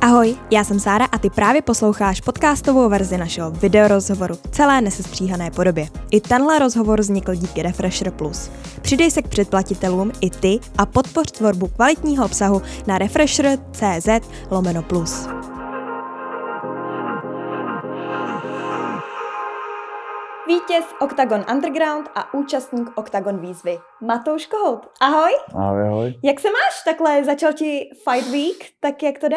Ahoj, 0.00 0.36
já 0.50 0.64
jsem 0.64 0.80
Sára 0.80 1.04
a 1.12 1.18
ty 1.18 1.30
právě 1.30 1.62
posloucháš 1.62 2.20
podcastovou 2.20 2.88
verzi 2.88 3.18
našeho 3.18 3.50
videorozhovoru 3.50 4.34
v 4.34 4.50
celé 4.50 4.80
nesestříhané 4.80 5.50
podobě. 5.50 5.88
I 6.10 6.20
tenhle 6.20 6.58
rozhovor 6.58 7.00
vznikl 7.00 7.34
díky 7.34 7.62
Refresher 7.62 8.10
Plus. 8.10 8.50
Přidej 8.82 9.10
se 9.10 9.22
k 9.22 9.28
předplatitelům 9.28 10.12
i 10.20 10.30
ty 10.30 10.60
a 10.78 10.86
podpoř 10.86 11.30
tvorbu 11.30 11.68
kvalitního 11.68 12.24
obsahu 12.24 12.62
na 12.86 12.98
refresher.cz 12.98 14.08
lomeno 14.50 14.82
plus. 14.82 15.28
Vítěz 20.52 20.84
Octagon 21.00 21.44
Underground 21.52 22.08
a 22.14 22.34
účastník 22.34 22.98
Octagon 22.98 23.40
výzvy. 23.40 23.78
Matouš 24.00 24.46
Kohout, 24.46 24.86
ahoj. 25.00 25.32
Ahoj, 25.54 25.88
ahoj. 25.88 26.14
Jak 26.24 26.40
se 26.40 26.48
máš 26.48 26.82
takhle? 26.84 27.24
Začal 27.24 27.52
ti 27.52 27.90
Fight 28.04 28.30
Week, 28.30 28.70
tak 28.80 29.02
jak 29.02 29.18
to 29.18 29.28
jde? 29.28 29.36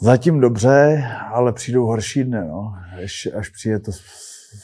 Zatím 0.00 0.40
dobře, 0.40 1.04
ale 1.32 1.52
přijdou 1.52 1.86
horší 1.86 2.24
dny, 2.24 2.40
no. 2.48 2.72
Až, 3.04 3.28
až 3.38 3.48
přijde 3.48 3.80
to 3.80 3.92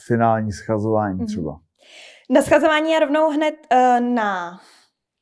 finální 0.07 0.51
schazování 0.51 1.19
mm-hmm. 1.19 1.27
třeba. 1.27 1.59
Na 2.29 2.41
schazování 2.41 2.91
já 2.91 2.99
rovnou 2.99 3.29
hned 3.29 3.55
uh, 3.71 3.99
na, 3.99 4.59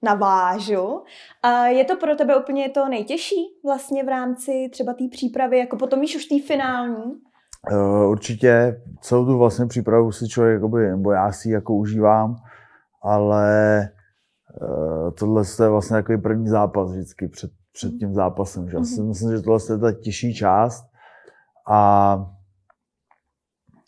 navážu. 0.01 1.03
A 1.43 1.65
je 1.65 1.85
to 1.85 1.95
pro 1.95 2.15
tebe 2.15 2.35
úplně 2.35 2.69
to 2.69 2.87
nejtěžší 2.87 3.59
vlastně 3.65 4.03
v 4.03 4.07
rámci 4.07 4.69
třeba 4.71 4.93
té 4.93 5.03
přípravy, 5.11 5.59
jako 5.59 5.77
potom 5.77 6.01
víš 6.01 6.15
už 6.15 6.25
té 6.25 6.35
finální? 6.47 7.28
Uh, 7.71 8.09
určitě 8.09 8.81
celou 9.01 9.25
tu 9.25 9.37
vlastně 9.37 9.65
přípravu 9.65 10.11
si 10.11 10.27
člověk, 10.27 10.53
jakoby, 10.53 10.89
nebo 10.89 11.11
já 11.11 11.31
si 11.31 11.49
jako 11.49 11.75
užívám, 11.75 12.35
ale 13.03 13.89
uh, 14.61 15.11
tohle 15.11 15.43
je 15.63 15.69
vlastně 15.69 15.97
takový 15.97 16.21
první 16.21 16.47
zápas 16.47 16.91
vždycky 16.91 17.27
před, 17.27 17.51
před 17.73 17.89
tím 17.89 18.13
zápasem. 18.13 18.69
Že? 18.69 18.77
Já 18.77 18.83
si 18.83 18.99
mhm. 18.99 19.09
myslím, 19.09 19.31
že 19.31 19.41
tohle 19.41 19.59
je 19.69 19.77
ta 19.77 19.91
těžší 19.91 20.35
část 20.35 20.85
a 21.67 22.15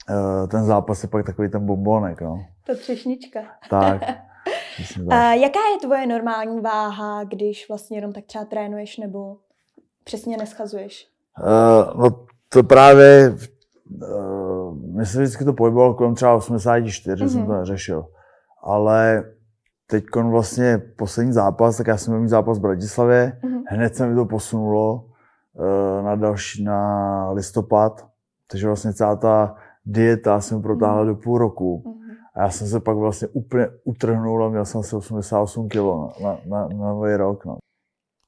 uh, 0.10 0.48
ten 0.48 0.64
zápas 0.64 1.04
je 1.04 1.10
pak 1.10 1.26
takový 1.26 1.50
ten 1.50 1.66
bombonek. 1.66 2.22
No. 2.22 2.46
To 2.66 2.76
třešnička. 2.76 3.40
Tak. 3.70 4.02
Myslím, 4.80 5.08
tak. 5.08 5.36
Uh, 5.36 5.42
jaká 5.42 5.60
je 5.74 5.80
tvoje 5.82 6.08
normální 6.08 6.62
váha, 6.62 7.24
když 7.24 7.70
vlastně 7.70 7.98
jenom 7.98 8.14
tak 8.14 8.26
třeba 8.26 8.46
trénuješ 8.46 8.98
nebo 8.98 9.38
přesně 10.04 10.38
neschazuješ? 10.38 11.08
Uh, 11.44 12.02
no 12.02 12.26
to 12.50 12.64
právě, 12.64 13.36
uh, 14.02 14.78
myslím, 14.98 15.22
vždycky 15.22 15.46
to 15.46 15.54
pohyboval 15.54 15.94
kolem 15.94 16.16
třeba 16.16 16.34
84, 16.34 17.24
mm-hmm. 17.24 17.28
jsem 17.28 17.46
to 17.46 17.54
neřešil. 17.54 18.06
Ale 18.64 19.24
teď 19.88 20.06
vlastně 20.30 20.82
poslední 20.98 21.34
zápas, 21.34 21.78
tak 21.78 21.88
já 21.88 21.98
jsem 21.98 22.12
měl 22.12 22.22
mít 22.22 22.30
zápas 22.30 22.58
v 22.58 22.62
Bratislavě, 22.62 23.40
mm-hmm. 23.44 23.62
hned 23.68 23.96
se 23.96 24.08
mi 24.08 24.16
to 24.16 24.26
posunulo 24.26 25.06
uh, 25.54 26.06
na 26.06 26.16
další, 26.16 26.64
na 26.64 27.32
listopad, 27.32 28.08
takže 28.52 28.68
vlastně 28.68 28.94
celá 28.94 29.16
ta 29.16 29.56
dieta 29.86 30.42
jsem 30.42 30.62
protáhla 30.62 31.04
mm-hmm. 31.04 31.08
do 31.08 31.16
půl 31.16 31.38
roku. 31.38 31.84
Mm-hmm. 31.86 32.02
A 32.36 32.42
já 32.42 32.50
jsem 32.50 32.68
se 32.68 32.80
pak 32.80 32.98
vlastně 32.98 33.28
úplně 33.28 33.68
utrhnul 33.84 34.46
a 34.46 34.50
měl 34.50 34.66
jsem 34.66 34.80
asi 34.80 34.96
88 34.96 35.70
kg 35.70 35.76
na, 36.24 36.38
na, 36.46 36.68
na 36.68 36.94
nový 36.94 37.16
rok. 37.16 37.46
No. 37.46 37.58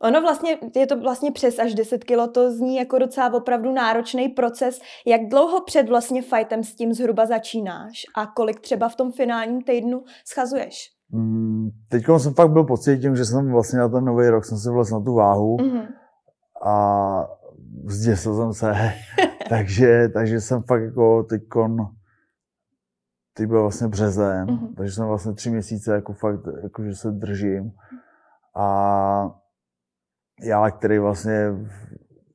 Ono 0.03 0.21
vlastně, 0.21 0.57
je 0.75 0.87
to 0.87 0.99
vlastně 0.99 1.31
přes 1.31 1.59
až 1.59 1.73
10 1.73 2.03
kilo, 2.03 2.27
to 2.27 2.51
zní 2.51 2.75
jako 2.75 2.99
docela 2.99 3.33
opravdu 3.33 3.71
náročný 3.71 4.29
proces. 4.29 4.79
Jak 5.05 5.21
dlouho 5.29 5.61
před 5.61 5.89
vlastně 5.89 6.21
fightem 6.21 6.63
s 6.63 6.75
tím 6.75 6.93
zhruba 6.93 7.25
začínáš 7.25 7.93
a 8.17 8.25
kolik 8.25 8.59
třeba 8.59 8.89
v 8.89 8.95
tom 8.95 9.11
finálním 9.11 9.61
týdnu 9.61 10.03
schazuješ? 10.25 10.89
Mm, 11.11 11.69
teď 11.89 12.03
jsem 12.17 12.33
fakt 12.33 12.51
byl 12.51 12.63
pocitím, 12.63 13.15
že 13.15 13.25
jsem 13.25 13.51
vlastně 13.51 13.79
na 13.79 13.89
ten 13.89 14.05
nový 14.05 14.29
rok 14.29 14.45
jsem 14.45 14.57
si 14.57 14.69
vlez 14.69 14.91
na 14.91 14.99
tu 14.99 15.13
váhu 15.13 15.57
mm-hmm. 15.57 15.87
a 16.65 17.27
zděsil 17.85 18.35
jsem 18.35 18.53
se. 18.53 18.73
takže, 19.49 20.09
takže 20.13 20.41
jsem 20.41 20.63
fakt 20.63 20.83
jako 20.83 21.23
teďkon, 21.23 21.77
teď 23.33 23.47
byl 23.47 23.61
vlastně 23.61 23.87
březen, 23.87 24.47
mm-hmm. 24.47 24.75
takže 24.77 24.93
jsem 24.93 25.07
vlastně 25.07 25.33
tři 25.33 25.49
měsíce 25.49 25.93
jako 25.93 26.13
fakt, 26.13 26.39
jako 26.63 26.83
že 26.83 26.95
se 26.95 27.11
držím. 27.11 27.71
A 28.55 29.42
já, 30.41 30.71
který 30.71 30.99
vlastně 30.99 31.53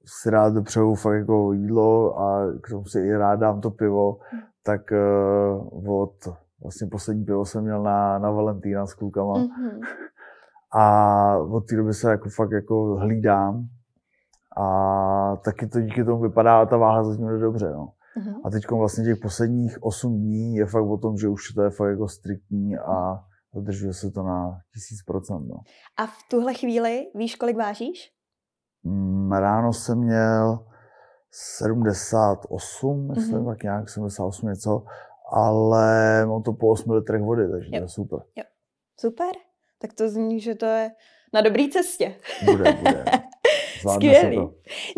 si 0.06 0.31
rád 0.31 0.54
dopřeju 0.54 0.94
fakt 0.94 1.14
jako 1.14 1.53
jídlo 1.53 2.20
a 2.20 2.53
k 2.62 2.69
tomu 2.69 2.84
si 2.84 3.00
i 3.00 3.16
rád 3.16 3.36
dám 3.36 3.60
to 3.60 3.70
pivo, 3.70 4.19
tak 4.62 4.81
uh, 4.91 6.00
od 6.00 6.14
vlastně 6.62 6.86
poslední 6.86 7.25
pivo 7.25 7.44
jsem 7.44 7.62
měl 7.62 7.82
na, 7.82 8.19
na 8.19 8.31
Valentína 8.31 8.86
s 8.86 8.94
klukama. 8.94 9.34
Mm-hmm. 9.34 9.81
A 10.72 11.36
od 11.36 11.60
té 11.60 11.76
doby 11.76 11.94
se 11.94 12.10
jako 12.10 12.28
fakt 12.28 12.50
jako 12.50 12.97
hlídám. 12.97 13.66
A 14.56 15.36
taky 15.44 15.66
to 15.66 15.80
díky 15.80 16.04
tomu 16.04 16.22
vypadá, 16.22 16.66
ta 16.66 16.76
váha 16.76 17.04
zatím 17.04 17.28
jde 17.28 17.38
dobře. 17.38 17.70
No. 17.70 17.88
Mm-hmm. 18.19 18.41
A 18.44 18.50
teď 18.50 18.70
vlastně 18.70 19.04
těch 19.04 19.19
posledních 19.22 19.78
8 19.80 20.12
dní 20.12 20.54
je 20.54 20.66
fakt 20.66 20.84
o 20.84 20.98
tom, 20.98 21.16
že 21.16 21.28
už 21.28 21.53
to 21.54 21.62
je 21.62 21.70
fakt 21.70 21.91
jako 21.91 22.09
striktní 22.09 22.78
a 22.78 23.25
dodržuje 23.54 23.94
se 23.94 24.10
to 24.10 24.22
na 24.22 24.60
tisíc 24.75 25.03
procent. 25.06 25.48
No. 25.48 25.56
A 25.97 26.06
v 26.06 26.16
tuhle 26.31 26.54
chvíli 26.54 27.06
víš, 27.14 27.36
kolik 27.36 27.56
vážíš? 27.56 28.12
Mm, 28.82 29.32
ráno 29.32 29.72
jsem 29.72 29.98
měl 29.98 30.66
78, 31.31 33.09
myslím, 33.09 33.38
mm-hmm. 33.38 33.47
tak 33.47 33.62
nějak 33.62 33.88
78 33.88 34.48
něco 34.48 34.82
ale 35.32 36.26
mám 36.26 36.42
to 36.42 36.53
po 36.53 36.69
8 36.69 36.91
litrech 36.91 37.22
vody, 37.22 37.50
takže 37.50 37.69
jo. 37.72 37.81
to 37.81 37.84
je 37.84 37.88
super. 37.88 38.19
Jo. 38.36 38.44
Super, 39.00 39.31
tak 39.78 39.92
to 39.92 40.09
zní, 40.09 40.41
že 40.41 40.54
to 40.54 40.66
je 40.66 40.91
na 41.34 41.41
dobré 41.41 41.69
cestě. 41.72 42.15
Bude, 42.44 42.72
bude. 42.72 43.04
Skvělý. 43.94 44.37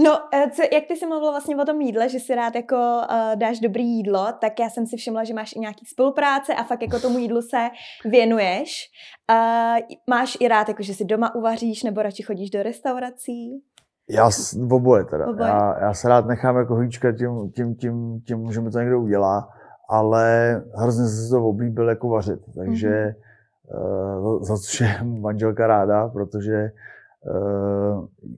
No, 0.04 0.18
eh, 0.34 0.50
co, 0.50 0.62
jak 0.72 0.84
ty 0.88 0.96
jsi 0.96 1.06
mluvila 1.06 1.30
vlastně 1.30 1.56
o 1.56 1.64
tom 1.64 1.80
jídle, 1.80 2.08
že 2.08 2.20
si 2.20 2.34
rád 2.34 2.54
jako 2.54 2.76
uh, 2.76 3.36
dáš 3.36 3.60
dobrý 3.60 3.84
jídlo, 3.84 4.26
tak 4.40 4.60
já 4.60 4.70
jsem 4.70 4.86
si 4.86 4.96
všimla, 4.96 5.24
že 5.24 5.34
máš 5.34 5.52
i 5.56 5.60
nějaký 5.60 5.86
spolupráce 5.86 6.54
a 6.54 6.64
fakt 6.64 6.82
jako 6.82 6.98
tomu 7.00 7.18
jídlu 7.18 7.42
se 7.42 7.68
věnuješ. 8.04 8.90
Uh, 9.30 9.96
máš 10.10 10.36
i 10.40 10.48
rád, 10.48 10.68
jako 10.68 10.82
že 10.82 10.94
si 10.94 11.04
doma 11.04 11.34
uvaříš 11.34 11.82
nebo 11.82 12.02
radši 12.02 12.22
chodíš 12.22 12.50
do 12.50 12.62
restaurací? 12.62 13.62
Já 14.10 14.30
v 14.68 14.72
oboje 14.72 15.04
teda. 15.04 15.26
Oboje. 15.26 15.48
Já, 15.48 15.80
já 15.80 15.94
se 15.94 16.08
rád 16.08 16.26
nechám 16.26 16.56
jako 16.56 16.74
hýčka 16.74 17.12
tím, 17.12 17.50
tím, 17.56 17.74
tím, 17.74 18.20
tím, 18.26 18.52
že 18.52 18.60
mi 18.60 18.70
to 18.70 18.78
někdo 18.78 19.00
udělá 19.00 19.48
ale 19.90 20.62
hrozně 20.74 21.08
se 21.08 21.30
to 21.30 21.44
oblíbil 21.44 21.88
jako 21.88 22.08
vařit, 22.08 22.40
takže 22.56 22.88
mm-hmm. 22.88 24.36
uh, 24.36 24.42
za 24.42 24.56
což 24.56 24.80
je 24.80 24.98
manželka 25.20 25.66
ráda, 25.66 26.08
protože 26.08 26.70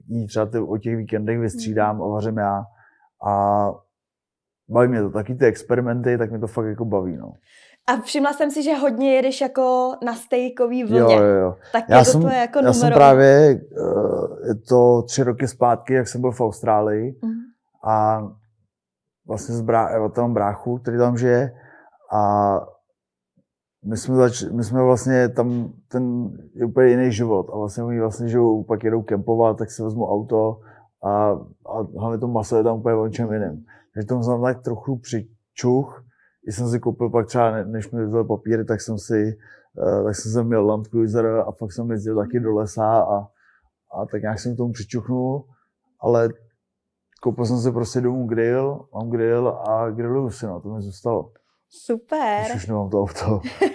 jí 0.07 0.27
třeba 0.27 0.45
ty, 0.45 0.59
o 0.59 0.77
těch 0.77 0.97
víkendech 0.97 1.39
vystřídám 1.39 2.01
a 2.01 2.07
vařím 2.07 2.37
já 2.37 2.63
a 3.27 3.71
baví 4.69 4.87
mě 4.87 5.01
to, 5.01 5.09
taky 5.09 5.35
ty 5.35 5.45
experimenty, 5.45 6.17
tak 6.17 6.29
mě 6.29 6.39
to 6.39 6.47
fakt 6.47 6.65
jako 6.65 6.85
baví, 6.85 7.17
no. 7.17 7.33
A 7.87 8.01
všimla 8.01 8.33
jsem 8.33 8.51
si, 8.51 8.63
že 8.63 8.75
hodně 8.75 9.15
jedeš 9.15 9.41
jako 9.41 9.95
na 10.05 10.15
stejkový 10.15 10.83
vlně. 10.83 11.15
Jo, 11.15 11.21
jo, 11.21 11.35
jo. 11.35 11.55
Tak 11.71 11.85
já 11.89 11.97
je 11.97 12.05
to 12.05 12.11
jsem, 12.11 12.21
tvoje 12.21 12.37
jako 12.37 12.59
Já 12.59 12.73
jsem 12.73 12.93
právě, 12.93 13.61
uh, 13.81 14.47
je 14.47 14.55
to 14.55 15.01
tři 15.01 15.23
roky 15.23 15.47
zpátky, 15.47 15.93
jak 15.93 16.07
jsem 16.07 16.21
byl 16.21 16.31
v 16.31 16.41
Austrálii 16.41 17.19
mm. 17.23 17.31
a 17.85 18.23
vlastně 19.27 19.55
z 19.55 19.61
brá, 19.61 20.09
tam 20.09 20.33
bráchu, 20.33 20.77
který 20.77 20.97
tam 20.97 21.17
žije 21.17 21.51
a 22.13 22.59
my 23.85 23.97
jsme, 23.97 24.15
zač, 24.15 24.43
my 24.43 24.63
jsme 24.63 24.83
vlastně 24.83 25.29
tam, 25.29 25.73
ten 25.87 26.31
je 26.53 26.65
úplně 26.65 26.87
jiný 26.87 27.11
život 27.11 27.49
a 27.53 27.57
vlastně 27.57 27.83
oni 27.83 27.99
vlastně 27.99 28.27
žijou, 28.27 28.63
pak 28.63 28.83
jedou 28.83 29.01
kempovat, 29.01 29.57
tak 29.57 29.71
si 29.71 29.83
vezmu 29.83 30.05
auto 30.05 30.59
a, 31.03 31.29
a 31.65 31.99
hlavně 31.99 32.17
to 32.17 32.27
maso 32.27 32.57
je 32.57 32.63
tam 32.63 32.79
úplně 32.79 32.95
o 32.95 33.05
něčem 33.05 33.33
jiném. 33.33 33.63
Takže 33.93 34.07
tomu 34.07 34.23
jsem 34.23 34.41
tak 34.41 34.63
trochu 34.63 34.97
přičuch, 34.97 36.03
když 36.43 36.55
jsem 36.55 36.69
si 36.69 36.79
koupil 36.79 37.09
pak 37.09 37.27
třeba, 37.27 37.63
než 37.63 37.91
mi 37.91 38.05
vzal 38.05 38.23
papíry, 38.23 38.65
tak 38.65 38.81
jsem 38.81 38.97
si, 38.97 39.37
uh, 39.77 40.03
tak 40.03 40.15
jsem 40.15 40.31
si 40.31 40.43
měl 40.43 40.65
Land 40.65 40.87
Cruiser 40.87 41.25
a 41.25 41.51
pak 41.51 41.71
jsem 41.71 41.91
jezdil 41.91 42.15
taky 42.15 42.39
do 42.39 42.53
lesa 42.53 43.01
a, 43.01 43.17
a 43.93 44.05
tak 44.11 44.21
nějak 44.21 44.39
jsem 44.39 44.53
k 44.53 44.57
tomu 44.57 44.73
přičuchnul, 44.73 45.43
ale 45.99 46.29
koupil 47.21 47.45
jsem 47.45 47.57
si 47.57 47.71
prostě 47.71 48.01
domů 48.01 48.27
grill, 48.27 48.85
mám 48.93 49.09
grill 49.09 49.47
a 49.47 49.89
grilluju 49.89 50.29
si, 50.29 50.45
no, 50.45 50.59
to 50.61 50.69
mi 50.69 50.81
zůstalo. 50.81 51.31
Super. 51.81 52.45
Když 52.45 52.55
už 52.55 52.67
nemám 52.67 52.89
to 52.89 53.01
auto. 53.01 53.41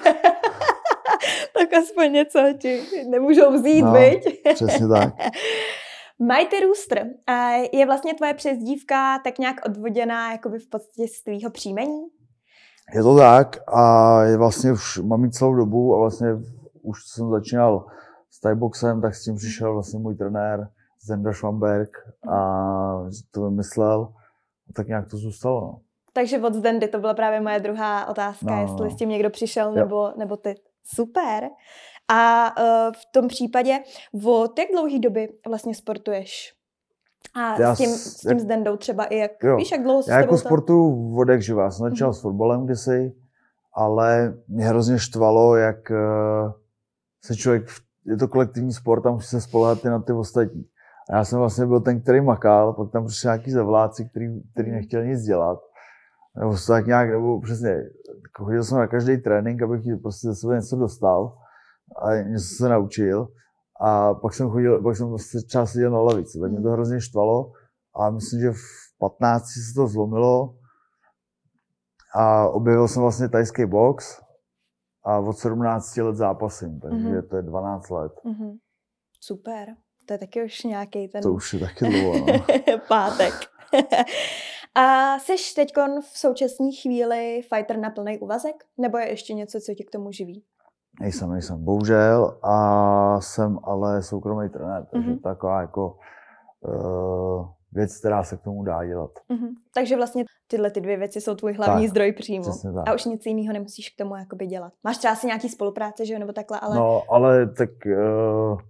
tak 1.58 1.72
aspoň 1.78 2.12
něco 2.12 2.38
ti 2.58 2.82
nemůžou 3.08 3.52
vzít, 3.52 3.82
no, 3.82 3.92
viď? 3.92 4.42
přesně 4.54 4.88
tak. 4.88 5.14
Majte 6.18 6.60
Rooster 6.60 7.06
je 7.72 7.86
vlastně 7.86 8.14
tvoje 8.14 8.34
přezdívka 8.34 9.18
tak 9.24 9.38
nějak 9.38 9.56
odvoděná 9.66 10.32
jakoby 10.32 10.58
v 10.58 10.68
podstatě 10.68 11.08
z 11.08 11.22
tvýho 11.22 11.50
příjmení? 11.50 12.00
Je 12.94 13.02
to 13.02 13.16
tak 13.16 13.56
a 13.74 14.22
je 14.22 14.36
vlastně 14.36 14.72
už 14.72 14.98
mám 14.98 15.20
mít 15.20 15.34
celou 15.34 15.54
dobu 15.54 15.94
a 15.94 15.98
vlastně 15.98 16.28
už 16.82 16.98
jsem 17.06 17.30
začínal 17.30 17.86
s 18.30 18.40
Thaiboxem, 18.40 19.00
tak 19.00 19.14
s 19.14 19.24
tím 19.24 19.36
přišel 19.36 19.72
vlastně 19.72 19.98
můj 19.98 20.14
trenér 20.16 20.68
Zenda 21.06 21.32
Schwamberg 21.32 21.90
a 22.32 22.38
to 23.30 23.42
vymyslel, 23.42 24.12
tak 24.74 24.88
nějak 24.88 25.10
to 25.10 25.16
zůstalo. 25.16 25.80
Takže 26.18 26.40
od 26.40 26.54
Zdendy 26.54 26.88
to 26.88 26.98
byla 26.98 27.14
právě 27.14 27.40
moje 27.40 27.60
druhá 27.60 28.06
otázka, 28.06 28.56
no, 28.56 28.62
jestli 28.62 28.90
s 28.90 28.96
tím 28.96 29.08
někdo 29.08 29.30
přišel, 29.30 29.72
nebo, 29.72 30.12
nebo 30.16 30.36
ty 30.36 30.54
Super. 30.84 31.48
A 32.08 32.52
uh, 32.58 32.92
v 32.92 33.12
tom 33.12 33.28
případě, 33.28 33.78
od 34.24 34.58
jak 34.58 34.68
dlouhý 34.72 35.00
doby 35.00 35.28
vlastně 35.48 35.74
sportuješ? 35.74 36.54
A 37.34 37.60
já 37.60 37.74
s 37.74 37.78
tím, 37.78 37.90
s 37.90 38.20
tím 38.20 38.30
jak, 38.30 38.40
Zdendou 38.40 38.76
třeba 38.76 39.04
i 39.04 39.16
jak, 39.16 39.30
jo, 39.42 39.56
víš, 39.56 39.70
jak 39.72 39.82
dlouho 39.82 40.02
Já 40.08 40.18
jako 40.18 40.38
sportu 40.38 41.16
od 41.18 41.28
jak 41.28 41.42
živá. 41.42 41.70
Jsem 41.70 41.90
začal 41.90 42.10
mm-hmm. 42.10 42.14
s 42.14 42.20
fotbalem 42.20 42.64
kdysi, 42.64 43.12
ale 43.74 44.34
mě 44.48 44.64
hrozně 44.64 44.98
štvalo, 44.98 45.56
jak 45.56 45.90
uh, 45.90 46.52
se 47.24 47.36
člověk, 47.36 47.64
je 48.06 48.16
to 48.16 48.28
kolektivní 48.28 48.72
sport 48.72 49.06
a 49.06 49.10
musí 49.10 49.28
se 49.28 49.40
spolehat 49.40 49.84
i 49.84 49.88
na 49.88 50.02
ty 50.02 50.12
ostatní. 50.12 50.64
A 51.10 51.16
já 51.16 51.24
jsem 51.24 51.38
vlastně 51.38 51.66
byl 51.66 51.80
ten, 51.80 52.00
který 52.00 52.20
makal, 52.20 52.72
pak 52.72 52.90
tam 52.90 53.06
přišli 53.06 53.26
nějaký 53.26 53.50
zavláci, 53.50 54.08
který, 54.08 54.26
který 54.52 54.70
nechtěl 54.70 55.04
nic 55.04 55.22
dělat. 55.22 55.58
Nebo 56.38 56.56
se 56.56 56.66
tak 56.66 56.86
nějak, 56.86 57.10
nebo 57.10 57.40
přesně, 57.40 57.82
chodil 58.38 58.64
jsem 58.64 58.78
na 58.78 58.86
každý 58.86 59.18
trénink, 59.18 59.62
abych 59.62 59.82
prostě 60.02 60.28
ze 60.28 60.34
sebe 60.34 60.56
něco 60.56 60.76
dostal 60.76 61.38
a 62.02 62.14
něco 62.14 62.54
se 62.58 62.68
naučil. 62.68 63.28
A 63.80 64.14
pak 64.14 64.34
jsem 64.34 64.50
chodil, 64.50 64.82
pak 64.82 64.96
jsem 64.96 65.08
prostě 65.08 65.38
čas 65.50 65.72
seděl 65.72 65.90
na 65.90 66.00
lavici, 66.00 66.40
tak 66.40 66.50
mě 66.50 66.60
to 66.60 66.70
hrozně 66.70 67.00
štvalo. 67.00 67.52
A 67.96 68.10
myslím, 68.10 68.40
že 68.40 68.50
v 68.52 68.98
15 68.98 69.44
se 69.44 69.74
to 69.74 69.86
zlomilo 69.86 70.54
a 72.14 72.48
objevil 72.48 72.88
jsem 72.88 73.02
vlastně 73.02 73.28
tajský 73.28 73.66
box 73.66 74.20
a 75.04 75.18
od 75.18 75.38
17 75.38 75.96
let 75.96 76.16
zápasím, 76.16 76.80
takže 76.80 77.08
mm-hmm. 77.08 77.28
to 77.28 77.36
je 77.36 77.42
12 77.42 77.90
let. 77.90 78.12
Mm-hmm. 78.24 78.58
Super, 79.20 79.68
to 80.06 80.14
je 80.14 80.18
taky 80.18 80.44
už 80.44 80.64
nějaký 80.64 81.08
ten... 81.08 81.22
To 81.22 81.32
už 81.32 81.54
je 81.54 81.60
taky 81.60 81.84
dlouho, 81.84 82.18
no. 82.18 82.44
Pátek. 82.88 83.34
A 84.78 85.18
jsi 85.18 85.54
teď 85.54 85.72
v 86.12 86.18
současné 86.18 86.66
chvíli 86.82 87.42
fighter 87.54 87.78
na 87.78 87.90
plný 87.90 88.18
úvazek? 88.18 88.64
Nebo 88.78 88.98
je 88.98 89.08
ještě 89.08 89.34
něco, 89.34 89.60
co 89.60 89.74
tě 89.74 89.84
k 89.84 89.90
tomu 89.90 90.12
živí? 90.12 90.44
Nejsem, 91.00 91.30
nejsem, 91.30 91.64
bohužel. 91.64 92.38
A 92.42 93.20
jsem 93.20 93.58
ale 93.62 94.02
soukromý 94.02 94.48
trenér, 94.48 94.86
takže 94.90 95.10
mm-hmm. 95.10 95.20
taková 95.20 95.60
jako 95.60 95.98
uh, 96.60 97.46
věc, 97.72 97.98
která 97.98 98.24
se 98.24 98.36
k 98.36 98.42
tomu 98.42 98.62
dá 98.62 98.84
dělat. 98.84 99.10
Mm-hmm. 99.30 99.50
Takže 99.74 99.96
vlastně 99.96 100.24
tyhle 100.46 100.70
ty 100.70 100.80
dvě 100.80 100.96
věci 100.96 101.20
jsou 101.20 101.34
tvůj 101.34 101.52
hlavní 101.52 101.84
tak, 101.84 101.90
zdroj 101.90 102.12
příjmu. 102.12 102.46
A 102.86 102.94
už 102.94 103.04
nic 103.04 103.26
jiného 103.26 103.52
nemusíš 103.52 103.90
k 103.90 103.98
tomu 103.98 104.16
jakoby 104.16 104.46
dělat. 104.46 104.72
Máš 104.84 104.98
třeba 104.98 105.12
asi 105.12 105.26
nějaký 105.26 105.48
spolupráce, 105.48 106.06
že 106.06 106.12
jo, 106.12 106.18
nebo 106.18 106.32
takhle, 106.32 106.60
ale... 106.60 106.76
No, 106.76 107.02
ale 107.08 107.46
tak 107.46 107.70
uh, 107.86 108.60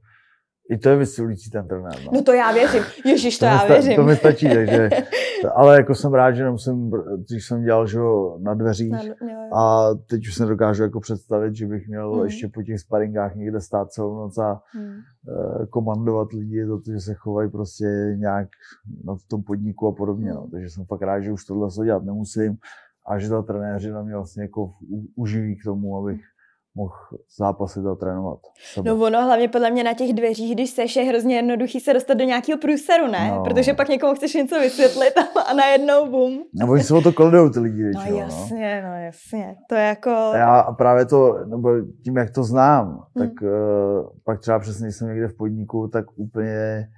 i 0.70 0.78
to 0.78 0.88
je 0.88 0.96
vysilující 0.96 1.50
ten 1.50 1.68
trenér. 1.68 1.94
No. 2.04 2.10
no 2.12 2.22
to 2.22 2.32
já 2.32 2.52
věřím. 2.52 2.82
Ježíš, 3.04 3.38
to, 3.38 3.44
to 3.44 3.46
já 3.46 3.58
sta- 3.58 3.72
věřím. 3.72 3.96
To 3.96 4.02
mi 4.02 4.16
stačí, 4.16 4.48
takže, 4.48 4.90
ale 5.54 5.76
jako 5.76 5.94
jsem 5.94 6.14
rád, 6.14 6.32
že 6.32 6.44
nemusím, 6.44 6.90
když 7.28 7.46
jsem 7.46 7.64
dělal 7.64 7.86
že 7.86 7.98
na 8.38 8.54
dveřích 8.54 8.92
na, 8.92 9.02
jo, 9.02 9.14
jo. 9.20 9.56
a 9.56 9.90
teď 10.10 10.26
už 10.26 10.34
se 10.34 10.46
dokážu 10.46 10.82
jako 10.82 11.00
představit, 11.00 11.54
že 11.56 11.66
bych 11.66 11.88
měl 11.88 12.14
hmm. 12.14 12.24
ještě 12.24 12.48
po 12.48 12.62
těch 12.62 12.80
sparingách 12.80 13.34
někde 13.34 13.60
stát 13.60 13.92
celou 13.92 14.16
noc 14.16 14.38
a 14.38 14.52
uh, 14.52 15.66
komandovat 15.66 16.32
lidi 16.32 16.66
za 16.66 16.76
to, 16.76 16.92
že 16.92 17.00
se 17.00 17.14
chovají 17.14 17.50
prostě 17.50 17.84
nějak 18.16 18.48
na 19.04 19.16
tom 19.30 19.42
podniku 19.42 19.86
a 19.86 19.92
podobně. 19.92 20.30
No. 20.30 20.40
Hmm. 20.40 20.50
Takže 20.50 20.70
jsem 20.70 20.84
fakt 20.84 21.02
rád, 21.02 21.20
že 21.20 21.32
už 21.32 21.44
tohle 21.44 21.70
se 21.70 21.84
dělat 21.84 22.04
nemusím 22.04 22.56
a 23.06 23.18
že 23.18 23.28
ta 23.28 23.42
trenéři 23.42 23.90
na 23.90 24.02
mě 24.02 24.14
vlastně 24.14 24.42
jako 24.42 24.72
uživí 25.16 25.56
k 25.56 25.64
tomu, 25.64 25.98
abych 25.98 26.20
mohl 26.74 26.94
zápasit 27.38 27.86
a 27.86 27.94
trénovat. 27.94 28.38
Sebe. 28.72 28.90
No 28.90 28.96
ono 28.96 29.24
hlavně 29.24 29.48
podle 29.48 29.70
mě 29.70 29.84
na 29.84 29.94
těch 29.94 30.12
dveřích, 30.12 30.54
když 30.54 30.70
seš, 30.70 30.96
je 30.96 31.04
hrozně 31.04 31.36
jednoduchý 31.36 31.80
se 31.80 31.94
dostat 31.94 32.14
do 32.14 32.24
nějakého 32.24 32.58
průseru, 32.58 33.06
ne? 33.06 33.30
No. 33.30 33.42
Protože 33.44 33.74
pak 33.74 33.88
někomu 33.88 34.14
chceš 34.14 34.34
něco 34.34 34.60
vysvětlit 34.60 35.12
a, 35.46 35.54
najednou 35.54 36.10
bum. 36.10 36.42
No 36.54 36.72
oni 36.72 36.82
se 36.82 36.94
o 36.94 37.00
to 37.00 37.12
kladou 37.12 37.50
ty 37.50 37.60
lidi 37.60 37.82
většinou, 37.82 38.10
No 38.10 38.16
jasně, 38.16 38.82
no. 38.82 38.88
no 38.88 38.94
jasně. 38.94 39.56
To 39.68 39.74
je 39.74 39.82
jako... 39.82 40.10
Já 40.34 40.60
a 40.60 40.72
právě 40.72 41.04
to, 41.04 41.38
nebo 41.46 41.70
tím, 42.04 42.16
jak 42.16 42.30
to 42.30 42.44
znám, 42.44 42.86
hmm. 42.86 43.28
tak 43.28 43.42
uh, 43.42 43.48
pak 44.24 44.40
třeba 44.40 44.58
přesně, 44.58 44.92
jsem 44.92 45.08
někde 45.08 45.28
v 45.28 45.36
podniku, 45.36 45.88
tak 45.88 46.04
úplně 46.16 46.88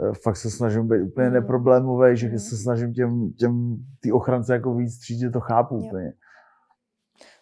uh, 0.00 0.14
fakt 0.22 0.36
se 0.36 0.50
snažím 0.50 0.88
být 0.88 1.02
úplně 1.02 1.26
hmm. 1.26 1.34
neproblémový, 1.34 2.16
že 2.16 2.26
hmm. 2.26 2.38
se 2.38 2.56
snažím 2.56 2.92
těm, 2.92 3.32
těm 3.38 3.76
ty 4.00 4.12
ochrance 4.12 4.52
jako 4.52 4.74
víc 4.74 4.98
třídit, 4.98 5.32
to 5.32 5.40
chápu 5.40 5.74
jo. 5.74 5.80
úplně. 5.80 6.12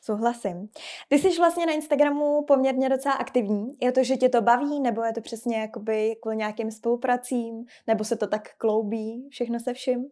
Souhlasím. 0.05 0.69
Ty 1.09 1.19
jsi 1.19 1.39
vlastně 1.39 1.67
na 1.67 1.73
Instagramu 1.73 2.45
poměrně 2.49 2.89
docela 2.89 3.15
aktivní. 3.15 3.77
Je 3.81 3.93
to, 3.93 4.05
že 4.05 4.17
tě 4.17 4.29
to 4.29 4.43
baví, 4.43 4.81
nebo 4.81 5.03
je 5.03 5.13
to 5.13 5.21
přesně 5.21 5.61
jakoby 5.61 6.17
kvůli 6.23 6.37
nějakým 6.37 6.71
spolupracím, 6.71 7.65
nebo 7.87 8.05
se 8.05 8.17
to 8.17 8.27
tak 8.27 8.43
kloubí, 8.59 9.29
všechno 9.31 9.61
se 9.61 9.73
vším? 9.73 10.05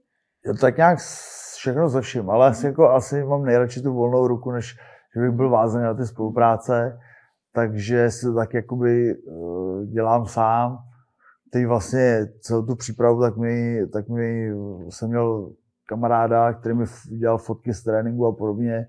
Je 0.47 0.53
to 0.53 0.59
tak 0.61 0.77
nějak 0.77 0.99
všechno 1.57 1.89
ze 1.89 2.01
vším, 2.01 2.31
ale 2.31 2.47
asi, 2.47 2.67
jako, 2.67 2.91
asi 2.91 3.25
mám 3.25 3.45
nejradši 3.45 3.83
tu 3.83 3.95
volnou 3.95 4.27
ruku, 4.27 4.51
než 4.51 4.75
že 5.15 5.21
bych 5.21 5.31
byl 5.31 5.51
vázaný 5.51 5.85
na 5.85 5.95
ty 5.95 6.07
spolupráce, 6.07 6.99
takže 7.53 8.11
si 8.11 8.27
to 8.27 8.35
tak 8.35 8.55
jakoby 8.55 9.15
uh, 9.15 9.85
dělám 9.85 10.27
sám. 10.27 10.79
Teď 11.53 11.67
vlastně 11.67 12.27
celou 12.41 12.67
tu 12.67 12.77
přípravu, 12.77 13.21
tak 13.21 13.37
mi, 13.37 13.87
tak 13.93 14.09
mi 14.09 14.51
jsem 14.89 15.09
měl 15.09 15.53
kamaráda, 15.87 16.53
který 16.53 16.75
mi 16.75 16.85
dělal 17.19 17.39
fotky 17.39 17.75
z 17.75 17.83
tréninku 17.83 18.27
a 18.27 18.33
podobně, 18.33 18.87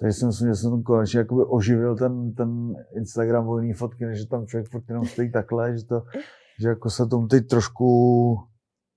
takže 0.00 0.12
si 0.12 0.26
myslím, 0.26 0.48
že 0.48 0.54
jsem 0.54 0.82
konečně 0.82 1.18
jakoby 1.18 1.42
oživil 1.44 1.96
ten, 1.96 2.34
ten 2.34 2.74
Instagram 2.96 3.46
volný 3.46 3.72
fotky, 3.72 4.04
než 4.04 4.24
tam 4.24 4.46
člověk 4.46 4.70
furt 4.70 4.84
jenom 4.88 5.04
stojí 5.04 5.32
takhle, 5.32 5.78
že, 5.78 5.84
to, 5.84 6.02
že 6.60 6.68
jako 6.68 6.90
se 6.90 7.06
tomu 7.06 7.26
teď 7.26 7.46
trošku, 7.46 8.38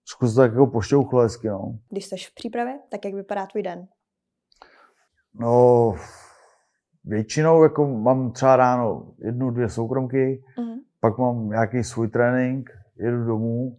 trošku 0.08 0.28
se 0.28 0.36
tak 0.36 0.52
jako 0.52 0.68
pošťouchlo 0.68 1.22
hezky, 1.22 1.48
no. 1.48 1.80
Když 1.90 2.06
jsi 2.06 2.16
v 2.16 2.36
přípravě, 2.36 2.80
tak 2.92 3.06
jak 3.06 3.14
vypadá 3.14 3.46
tvůj 3.46 3.64
den? 3.64 3.88
No, 5.40 5.96
většinou 7.04 7.64
jako 7.64 7.88
mám 7.88 8.32
třeba 8.32 8.56
ráno 8.56 9.14
jednu, 9.20 9.52
dvě 9.52 9.70
soukromky, 9.70 10.44
uh-huh. 10.58 10.80
pak 11.00 11.18
mám 11.18 11.50
nějaký 11.50 11.84
svůj 11.84 12.08
trénink, 12.08 12.70
jedu 12.96 13.26
domů, 13.26 13.78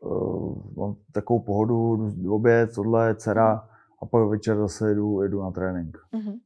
uh, 0.00 0.76
mám 0.76 0.96
takovou 1.12 1.40
pohodu, 1.40 2.12
oběd, 2.28 2.74
tohle, 2.74 3.14
dcera, 3.14 3.69
a 4.02 4.06
pak 4.06 4.28
večer 4.28 4.56
zase 4.56 4.88
jedu, 4.88 5.22
jedu 5.22 5.42
na 5.42 5.50
trénink. 5.50 5.96
Uh-huh. 6.12 6.40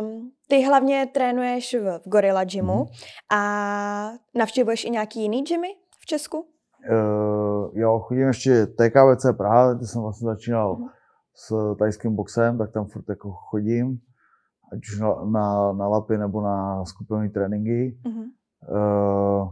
Um, 0.00 0.30
ty 0.48 0.62
hlavně 0.62 1.06
trénuješ 1.06 1.74
v, 1.74 2.00
Gorilla 2.04 2.44
Gymu 2.44 2.72
uh-huh. 2.72 2.88
a 3.32 4.12
navštěvuješ 4.34 4.84
i 4.84 4.90
nějaký 4.90 5.22
jiný 5.22 5.42
gymy 5.42 5.68
v 6.00 6.06
Česku? 6.06 6.38
Uh, 6.38 7.78
jo, 7.78 7.98
chodím 7.98 8.26
ještě 8.26 8.66
TKVC 8.66 9.26
Praha, 9.36 9.74
ty 9.74 9.86
jsem 9.86 10.02
vlastně 10.02 10.26
začínal 10.26 10.76
uh-huh. 10.76 10.88
s 11.34 11.76
tajským 11.78 12.16
boxem, 12.16 12.58
tak 12.58 12.72
tam 12.72 12.86
furt 12.86 13.08
jako 13.08 13.32
chodím, 13.32 13.98
ať 14.72 14.78
už 14.78 15.00
na, 15.00 15.24
na, 15.24 15.72
na 15.72 15.88
lapy 15.88 16.18
nebo 16.18 16.40
na 16.42 16.84
skupinové 16.84 17.28
tréninky. 17.28 17.98
Uh-huh. 18.04 18.24
Uh, 18.70 19.50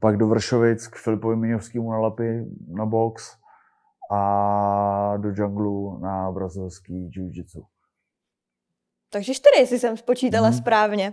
pak 0.00 0.16
do 0.16 0.26
Vršovic 0.26 0.86
k 0.86 0.96
Filipovi 0.96 1.36
Miňovskému 1.36 1.90
na 1.90 1.98
lapy, 1.98 2.46
na 2.68 2.86
box 2.86 3.38
a 4.10 5.16
do 5.16 5.28
junglu 5.36 5.98
na 5.98 6.32
brazilský 6.32 7.10
jiu-jitsu. 7.10 7.62
Takže 9.12 9.34
čtyři, 9.34 9.60
jestli 9.60 9.78
jsem 9.78 9.96
spočítala 9.96 10.48
hmm. 10.48 10.58
správně. 10.58 11.12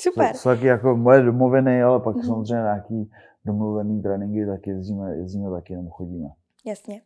Super. 0.00 0.32
To 0.32 0.38
jsou 0.38 0.48
taky 0.48 0.66
jako 0.66 0.96
moje 0.96 1.22
domoviny, 1.22 1.82
ale 1.82 2.00
pak 2.00 2.16
hmm. 2.16 2.24
samozřejmě 2.24 2.62
nějaký 2.62 3.10
domluvený 3.44 4.02
tréninky, 4.02 4.46
tak 4.46 4.66
jezdíme, 4.66 5.16
jezdíme 5.16 5.50
taky, 5.50 5.76
nebo 5.76 5.90
chodíme. 5.90 6.28
Jasně. 6.66 7.02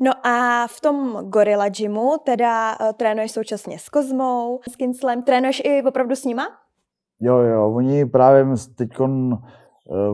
No 0.00 0.26
a 0.26 0.66
v 0.66 0.80
tom 0.80 1.16
Gorilla 1.28 1.68
Gymu 1.68 2.16
teda 2.24 2.80
uh, 2.80 2.92
trénuješ 2.92 3.32
současně 3.32 3.78
s 3.78 3.88
Kozmou, 3.88 4.60
s 4.70 4.76
Kinslem, 4.76 5.22
trénuješ 5.22 5.62
i 5.64 5.82
opravdu 5.82 6.16
s 6.16 6.24
nima? 6.24 6.48
Jo, 7.20 7.36
jo, 7.36 7.74
oni 7.74 8.06
právě 8.06 8.44
teďkon 8.76 9.38
Eh, 9.38 9.67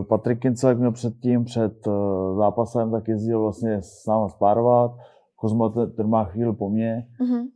Patrik 0.09 0.39
Kincel 0.39 0.75
měl 0.75 0.91
předtím, 0.91 1.43
před 1.43 1.87
eh, 1.87 1.91
zápasem, 2.37 2.91
tak 2.91 3.07
jezdil 3.07 3.41
vlastně 3.41 3.81
s 3.81 4.05
náma 4.07 4.29
spárovat. 4.29 4.91
Kozma 5.35 5.69
ten 5.69 6.07
má 6.09 6.23
chvíli 6.23 6.53
po 6.53 6.69
mně, 6.69 7.07
mm-hmm. 7.21 7.47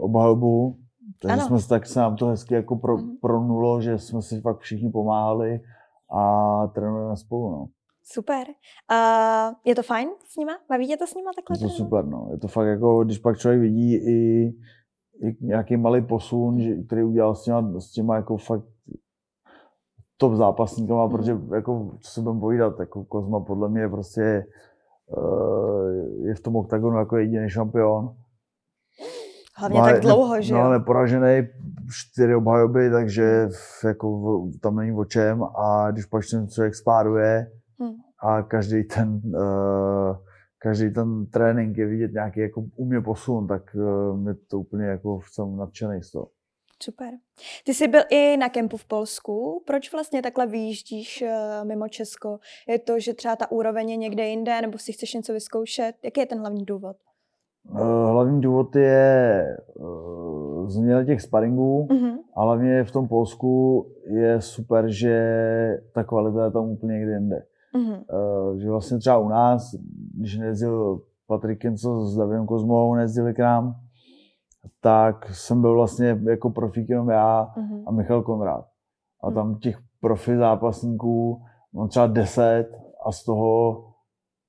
obhajobu, 0.00 0.76
takže 1.22 1.32
ano. 1.32 1.46
jsme 1.46 1.58
se 1.58 1.68
tak 1.68 1.86
se 1.86 2.00
nám 2.00 2.16
to 2.16 2.26
hezky 2.26 2.54
jako 2.54 2.76
pro, 2.76 2.96
mm-hmm. 2.96 3.16
pronulo, 3.20 3.80
že 3.80 3.98
jsme 3.98 4.22
si 4.22 4.40
fakt 4.40 4.58
všichni 4.58 4.90
pomáhali 4.90 5.60
a 6.12 6.66
trénujeme 6.74 7.16
spolu. 7.16 7.50
No. 7.50 7.66
Super. 8.04 8.46
Uh, 8.92 9.54
je 9.64 9.74
to 9.74 9.82
fajn 9.82 10.08
s 10.28 10.36
nima? 10.36 10.52
Baví 10.68 10.86
tě 10.88 10.96
to 10.96 11.06
s 11.06 11.14
nima 11.14 11.30
takhle? 11.36 11.56
Je 11.56 11.68
to 11.68 11.74
super, 11.74 12.04
no. 12.04 12.28
Je 12.30 12.38
to 12.38 12.48
fakt 12.48 12.66
jako, 12.66 13.04
když 13.04 13.18
pak 13.18 13.38
člověk 13.38 13.60
vidí 13.60 13.94
i, 13.94 14.46
i 15.22 15.36
nějaký 15.40 15.76
malý 15.76 16.02
posun, 16.02 16.60
že, 16.60 16.74
který 16.82 17.04
udělal 17.04 17.34
s 17.34 17.44
těma, 17.44 17.80
s 17.80 17.92
těma 17.92 18.16
jako 18.16 18.36
fakt 18.36 18.64
top 20.22 20.34
zápasníkama, 20.34 21.06
mm. 21.06 21.10
protože 21.10 21.38
jako, 21.54 21.90
co 22.00 22.10
se 22.10 22.20
budeme 22.20 22.40
povídat, 22.40 22.80
jako 22.80 23.04
Kozma 23.04 23.40
podle 23.40 23.68
mě 23.68 23.88
prostě 23.88 24.46
uh, 25.16 26.26
je 26.26 26.34
v 26.34 26.40
tom 26.40 26.56
oktagonu 26.56 26.98
jako 26.98 27.16
jediný 27.16 27.50
šampion. 27.50 28.14
Hlavně 29.56 29.80
Má, 29.80 29.90
tak 29.90 30.00
dlouho, 30.00 30.34
ne, 30.34 30.42
že 30.42 30.54
jo? 30.54 30.64
No, 30.64 30.70
neporažený, 30.70 31.48
čtyři 31.90 32.34
obhajoby, 32.34 32.90
takže 32.90 33.48
jako 33.84 34.08
tam 34.60 34.76
není 34.76 34.96
o 34.96 35.04
čem 35.04 35.42
a 35.42 35.90
když 35.90 36.06
pak 36.06 36.22
ten 36.30 36.48
člověk 36.48 36.74
spáruje 36.74 37.46
hmm. 37.80 37.94
a 38.22 38.42
každý 38.42 38.84
ten, 38.84 39.20
uh, 39.24 40.16
každý 40.62 40.90
ten 40.90 41.26
trénink 41.26 41.78
je 41.78 41.86
vidět 41.86 42.12
nějaký 42.12 42.40
jako 42.40 42.64
u 42.76 42.84
mě 42.84 43.00
posun, 43.00 43.46
tak 43.46 43.62
uh, 43.74 44.18
mě 44.18 44.34
to 44.50 44.58
úplně 44.58 44.84
jako 44.84 45.20
jsem 45.32 45.56
nadšený 45.56 46.02
z 46.02 46.12
toho. 46.12 46.26
Super. 46.82 47.10
Ty 47.64 47.74
jsi 47.74 47.88
byl 47.88 48.00
i 48.10 48.36
na 48.36 48.48
kempu 48.48 48.76
v 48.76 48.84
Polsku. 48.84 49.62
Proč 49.66 49.92
vlastně 49.92 50.22
takhle 50.22 50.46
vyjíždíš 50.46 51.22
uh, 51.22 51.68
mimo 51.68 51.88
Česko? 51.88 52.38
Je 52.68 52.78
to, 52.78 53.00
že 53.00 53.14
třeba 53.14 53.36
ta 53.36 53.50
úroveň 53.50 53.90
je 53.90 53.96
někde 53.96 54.26
jinde, 54.26 54.60
nebo 54.60 54.78
si 54.78 54.92
chceš 54.92 55.14
něco 55.14 55.32
vyzkoušet? 55.32 55.92
Jaký 56.04 56.20
je 56.20 56.26
ten 56.26 56.38
hlavní 56.38 56.64
důvod? 56.64 56.96
Uh, 57.70 57.80
hlavní 58.10 58.40
důvod 58.40 58.76
je 58.76 59.44
uh, 59.74 60.68
změna 60.68 61.04
těch 61.04 61.22
sparingů 61.22 61.86
uh-huh. 61.90 62.18
a 62.36 62.42
hlavně 62.42 62.84
v 62.84 62.90
tom 62.90 63.08
Polsku 63.08 63.86
je 64.06 64.40
super, 64.40 64.84
že 64.88 65.16
ta 65.94 66.04
kvalita 66.04 66.44
je 66.44 66.50
tam 66.50 66.70
úplně 66.70 66.92
někde 66.92 67.12
jinde. 67.12 67.42
Uh, 67.74 68.56
že 68.56 68.70
vlastně 68.70 68.98
třeba 68.98 69.18
u 69.18 69.28
nás, 69.28 69.74
když 70.14 70.38
nejezdil 70.38 71.02
Patrik 71.26 71.60
Kenco 71.60 72.04
s 72.04 72.16
Davidem 72.16 72.46
Kozmou, 72.46 72.94
nejezdili 72.94 73.34
k 73.34 73.38
nám, 73.38 73.74
tak 74.80 75.28
jsem 75.34 75.60
byl 75.60 75.74
vlastně 75.74 76.20
jako 76.22 76.50
profík 76.50 76.88
jenom 76.88 77.10
já 77.10 77.54
uh-huh. 77.56 77.82
a 77.86 77.90
Michal 77.90 78.22
Konrád. 78.22 78.66
A 79.22 79.28
uh-huh. 79.28 79.34
tam 79.34 79.58
těch 79.58 79.78
profi 80.00 80.36
zápasníků 80.36 81.42
mám 81.72 81.88
třeba 81.88 82.06
deset 82.06 82.68
a 83.06 83.12
z 83.12 83.24
toho 83.24 83.84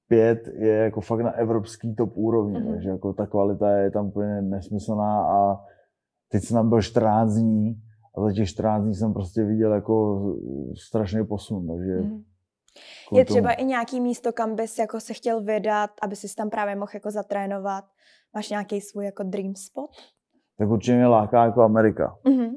pět 0.07 0.47
je 0.47 0.73
jako 0.73 1.01
fakt 1.01 1.19
na 1.19 1.31
evropský 1.31 1.95
top 1.95 2.11
úrovni, 2.13 2.59
uh-huh. 2.59 2.71
takže 2.71 2.89
jako 2.89 3.13
ta 3.13 3.27
kvalita 3.27 3.69
je 3.69 3.91
tam 3.91 4.05
úplně 4.05 4.41
nesmyslná 4.41 5.25
a 5.25 5.59
teď 6.31 6.43
jsem 6.43 6.55
tam 6.55 6.69
byl 6.69 6.81
14 6.81 7.33
dní 7.33 7.75
a 8.17 8.21
za 8.21 8.33
těch 8.33 8.49
14 8.49 8.83
dní 8.83 8.95
jsem 8.95 9.13
prostě 9.13 9.43
viděl 9.43 9.73
jako 9.73 10.25
strašný 10.87 11.25
posun, 11.25 11.67
takže 11.67 11.99
uh-huh. 11.99 12.23
Je 13.11 13.25
třeba 13.25 13.53
i 13.53 13.63
nějaký 13.65 14.01
místo, 14.01 14.33
kam 14.33 14.55
bys 14.55 14.77
jako 14.77 14.99
se 14.99 15.13
chtěl 15.13 15.41
vydat, 15.41 15.89
aby 16.01 16.15
si 16.15 16.35
tam 16.35 16.49
právě 16.49 16.75
mohl 16.75 16.91
jako 16.93 17.11
zatrénovat? 17.11 17.85
Máš 18.33 18.49
nějaký 18.49 18.81
svůj 18.81 19.05
jako 19.05 19.23
dream 19.23 19.55
spot? 19.55 19.91
Tak 20.57 20.69
určitě 20.69 20.95
mě 20.95 21.07
láká 21.07 21.45
jako 21.45 21.61
Amerika. 21.61 22.15
Mm-hmm. 22.25 22.51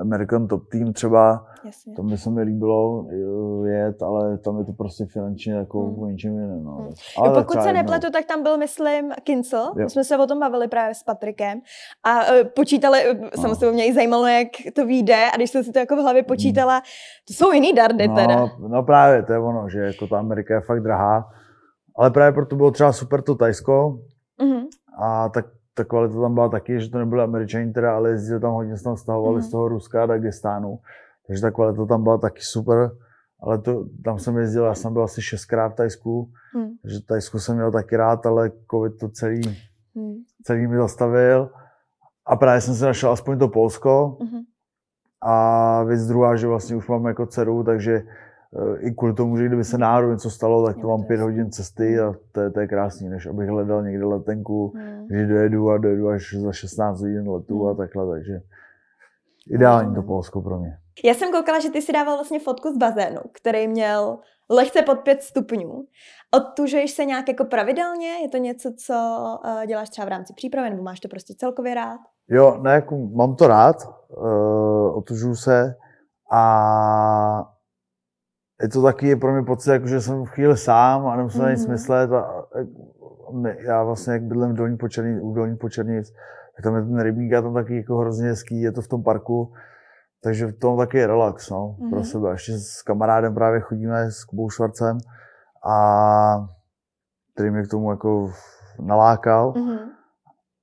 American 0.00 0.48
Top 0.48 0.68
Team 0.68 0.92
třeba, 0.92 1.46
Jasně. 1.64 1.94
to 1.94 2.02
by 2.02 2.18
se 2.18 2.30
mi 2.30 2.42
líbilo 2.42 3.06
eh, 3.10 3.70
jet, 3.70 4.02
ale 4.02 4.38
tam 4.38 4.58
je 4.58 4.64
to 4.64 4.72
prostě 4.72 5.06
finančně 5.06 5.52
jako 5.52 5.86
mm. 5.86 6.02
o 6.02 6.06
něčem 6.06 6.32
jiném. 6.32 6.64
No. 6.64 6.78
Mm. 6.80 6.88
Ale 7.18 7.28
jo, 7.28 7.34
pokud 7.34 7.62
se 7.62 7.72
nepletu, 7.72 8.10
tak 8.10 8.24
tam 8.24 8.42
byl, 8.42 8.58
myslím, 8.58 9.12
Kincel. 9.24 9.72
My 9.76 9.90
jsme 9.90 10.04
se 10.04 10.18
o 10.18 10.26
tom 10.26 10.40
bavili 10.40 10.68
právě 10.68 10.94
s 10.94 11.02
Patrikem 11.02 11.60
a 12.04 12.18
uh, 12.18 12.48
počítali, 12.56 12.98
no. 13.20 13.42
samozřejmě 13.42 13.72
mě 13.72 13.86
i 13.86 13.94
zajímalo, 13.94 14.26
jak 14.26 14.48
to 14.74 14.86
vyjde 14.86 15.26
a 15.32 15.36
když 15.36 15.50
jsem 15.50 15.64
si 15.64 15.72
to 15.72 15.78
jako 15.78 15.96
v 15.96 15.98
hlavě 15.98 16.22
počítala, 16.22 16.76
mm. 16.76 16.82
to 17.28 17.34
jsou 17.34 17.52
jiný 17.52 17.72
dardy 17.72 18.08
no, 18.08 18.14
teda. 18.14 18.48
No 18.68 18.82
právě, 18.82 19.22
to 19.22 19.32
je 19.32 19.38
ono, 19.38 19.68
že 19.68 19.78
jako 19.78 20.06
ta 20.06 20.18
Amerika 20.18 20.54
je 20.54 20.60
fakt 20.60 20.82
drahá, 20.82 21.28
ale 21.96 22.10
právě 22.10 22.32
proto 22.32 22.56
bylo 22.56 22.70
třeba 22.70 22.92
super 22.92 23.22
to 23.22 23.34
Tajsko, 23.34 23.98
mm-hmm. 24.40 24.66
a 24.98 25.28
tak 25.28 25.46
ta 25.74 25.84
kvalita 25.84 26.20
tam 26.20 26.34
byla 26.34 26.48
taky, 26.48 26.80
že 26.80 26.90
to 26.90 26.98
nebyly 26.98 27.22
američani 27.22 27.72
teda, 27.72 27.96
ale 27.96 28.10
jezdili 28.10 28.40
tam 28.40 28.52
hodně 28.52 28.76
se 28.76 28.84
tam 28.84 28.96
stahovali 28.96 29.36
mm. 29.36 29.42
z 29.42 29.50
toho 29.50 29.68
Ruska 29.68 30.02
a 30.02 30.06
Dagestánu. 30.06 30.78
Takže 31.26 31.42
ta 31.42 31.50
kvalita 31.50 31.86
tam 31.86 32.02
byla 32.02 32.18
taky 32.18 32.40
super, 32.42 32.90
ale 33.40 33.58
to, 33.58 33.84
tam 34.04 34.18
jsem 34.18 34.36
jezdil, 34.38 34.64
já 34.64 34.74
jsem 34.74 34.92
byl 34.92 35.02
asi 35.02 35.22
šestkrát 35.22 35.68
v 35.68 35.74
Tajsku, 35.74 36.30
mm. 36.56 36.68
takže 36.82 37.02
Tajsku 37.02 37.38
jsem 37.38 37.54
měl 37.54 37.72
taky 37.72 37.96
rád, 37.96 38.26
ale 38.26 38.50
covid 38.70 38.98
to 38.98 39.08
celý, 39.08 39.58
mm. 39.94 40.14
celý 40.42 40.66
mi 40.66 40.76
zastavil. 40.76 41.50
A 42.26 42.36
právě 42.36 42.60
jsem 42.60 42.74
si 42.74 42.84
našel 42.84 43.10
aspoň 43.10 43.38
to 43.38 43.48
Polsko. 43.48 44.18
Mm. 44.20 44.40
A 45.22 45.82
věc 45.82 46.06
druhá, 46.06 46.36
že 46.36 46.46
vlastně 46.46 46.76
už 46.76 46.88
mám 46.88 47.06
jako 47.06 47.26
dceru, 47.26 47.64
takže 47.64 48.02
i 48.78 48.90
kvůli 48.90 49.14
tomu, 49.14 49.36
že 49.36 49.46
kdyby 49.46 49.64
se 49.64 49.78
náhodou 49.78 50.10
něco 50.10 50.30
stalo, 50.30 50.66
tak 50.66 50.76
to 50.80 50.88
mám 50.88 51.04
pět 51.04 51.20
hodin 51.20 51.50
cesty 51.50 52.00
a 52.00 52.14
to 52.32 52.40
je, 52.40 52.50
to 52.50 52.60
je 52.60 52.68
krásný, 52.68 53.08
než 53.08 53.26
abych 53.26 53.48
hledal 53.48 53.82
někde 53.82 54.04
letenku, 54.04 54.72
hmm. 54.76 55.06
že 55.10 55.26
dojedu 55.26 55.70
a 55.70 55.78
dojedu 55.78 56.08
až 56.08 56.34
za 56.34 56.52
16 56.52 57.00
hodin 57.00 57.28
letu 57.28 57.66
a 57.66 57.68
hmm. 57.68 57.76
takhle, 57.76 58.06
takže 58.06 58.40
ideální 59.50 59.94
to 59.94 60.02
Polsko 60.02 60.42
pro 60.42 60.58
mě. 60.58 60.78
Já 61.04 61.14
jsem 61.14 61.32
koukala, 61.32 61.60
že 61.60 61.70
ty 61.70 61.82
si 61.82 61.92
dával 61.92 62.16
vlastně 62.16 62.40
fotku 62.40 62.74
z 62.74 62.76
bazénu, 62.76 63.20
který 63.32 63.68
měl 63.68 64.18
lehce 64.50 64.82
pod 64.82 64.98
5 64.98 65.22
stupňů. 65.22 65.84
Odtužuješ 66.34 66.90
se 66.90 67.04
nějak 67.04 67.28
jako 67.28 67.44
pravidelně? 67.44 68.08
Je 68.08 68.28
to 68.28 68.36
něco, 68.36 68.72
co 68.86 68.94
uh, 69.44 69.66
děláš 69.66 69.90
třeba 69.90 70.04
v 70.04 70.08
rámci 70.08 70.32
přípravy, 70.34 70.70
nebo 70.70 70.82
máš 70.82 71.00
to 71.00 71.08
prostě 71.08 71.34
celkově 71.34 71.74
rád? 71.74 72.00
Jo, 72.28 72.58
ne, 72.62 72.70
jako 72.70 72.96
mám 72.96 73.36
to 73.36 73.46
rád, 73.46 73.76
uh, 74.08 74.96
otužuju 74.96 75.34
se 75.34 75.74
a 76.32 77.51
je 78.62 78.68
to 78.68 78.82
taky 78.82 79.16
pro 79.16 79.32
mě 79.32 79.42
pocit, 79.42 79.70
jako, 79.70 79.86
že 79.86 80.00
jsem 80.00 80.24
v 80.24 80.28
chvíli 80.28 80.56
sám 80.56 81.06
a 81.06 81.16
nemusím 81.16 81.42
mm-hmm. 81.42 81.50
nic 81.50 81.62
mhm. 81.62 81.72
myslet. 81.72 82.12
A, 82.12 82.20
a, 82.20 82.44
já 83.58 83.82
vlastně, 83.82 84.12
jak 84.12 84.22
bydlím 84.22 84.50
v 84.50 84.56
Dolní 84.56 84.76
Počernic, 84.76 85.22
u 85.22 85.34
Dolní 85.34 85.56
Počernic, 85.56 86.12
tak 86.56 86.64
tam 86.64 86.76
je 86.76 86.82
ten 86.82 87.00
rybník 87.00 87.32
a 87.32 87.42
tam 87.42 87.54
taky 87.54 87.76
jako 87.76 87.96
hrozně 87.96 88.28
hezký, 88.28 88.60
je 88.60 88.72
to 88.72 88.82
v 88.82 88.88
tom 88.88 89.02
parku. 89.02 89.52
Takže 90.22 90.46
v 90.46 90.58
tom 90.58 90.78
taky 90.78 90.98
je 90.98 91.06
relax, 91.06 91.50
no, 91.50 91.76
mm-hmm. 91.78 91.90
pro 91.90 91.98
mhm. 91.98 92.04
sebe. 92.04 92.30
Ještě 92.30 92.52
s 92.58 92.82
kamarádem 92.82 93.34
právě 93.34 93.60
chodíme 93.60 94.10
s 94.10 94.24
Kubou 94.24 94.50
Švarcem 94.50 94.98
a 95.70 96.46
který 97.34 97.50
mě 97.50 97.62
k 97.62 97.70
tomu 97.70 97.90
jako 97.90 98.30
nalákal. 98.80 99.52
Mm-hmm. 99.52 99.78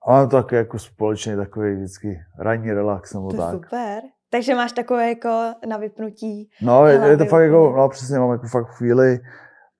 A 0.08 0.12
mám 0.12 0.29
to 0.29 0.36
taky 0.36 0.56
jako 0.56 0.79
společný 0.79 1.36
takový 1.36 1.75
vždycky 1.75 2.20
ranní 2.39 2.72
relax 2.72 3.13
nebo 3.13 3.32
to 3.32 3.38
tak. 3.38 3.51
super. 3.51 4.01
Takže 4.31 4.55
máš 4.55 4.71
takové 4.71 5.09
jako 5.09 5.53
na 5.67 5.77
vypnutí. 5.77 6.50
No, 6.62 6.86
je, 6.86 7.01
je 7.09 7.17
to 7.17 7.25
fakt 7.25 7.41
jako, 7.41 7.74
no 7.77 7.89
přesně, 7.89 8.19
mám 8.19 8.31
jako 8.31 8.48
fakt 8.48 8.67
chvíli 8.67 9.19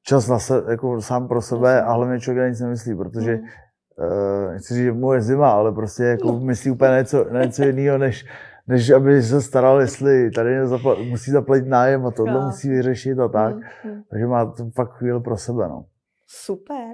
čas 0.04 0.28
na 0.28 0.40
se, 0.40 0.64
jako 0.70 1.02
sám 1.02 1.28
pro 1.28 1.42
sebe 1.42 1.82
a 1.82 1.92
hlavně 1.92 2.20
člověk 2.20 2.44
na 2.44 2.50
nic 2.50 2.60
nemyslí, 2.60 2.96
protože 2.96 3.36
mm. 3.36 3.42
uh, 3.42 4.52
nechci 4.52 4.74
říct, 4.74 4.84
že 4.84 4.92
mu 4.92 5.14
je 5.14 5.22
zima, 5.22 5.52
ale 5.52 5.72
prostě 5.72 6.04
jako 6.04 6.28
no. 6.28 6.40
myslí 6.40 6.72
úplně 6.72 6.92
něco, 6.92 7.26
něco 7.30 7.64
jiného, 7.64 7.98
než, 7.98 8.26
než 8.68 8.90
aby 8.90 9.24
se 9.24 9.42
staral, 9.42 9.82
jestli 9.82 10.32
tady 10.32 10.68
zapla, 10.68 10.96
musí 11.10 11.32
zaplatit 11.32 11.68
nájem 11.68 12.06
a 12.06 12.12
tohle 12.12 12.34
no. 12.34 12.46
musí 12.46 12.70
vyřešit 12.70 13.20
a 13.20 13.28
tak. 13.28 13.56
Mm. 13.56 14.02
Takže 14.10 14.26
má 14.26 14.46
to 14.46 14.70
fakt 14.76 14.92
chvíli 14.92 15.22
pro 15.22 15.38
sebe, 15.38 15.68
no. 15.68 15.86
Super. 16.28 16.88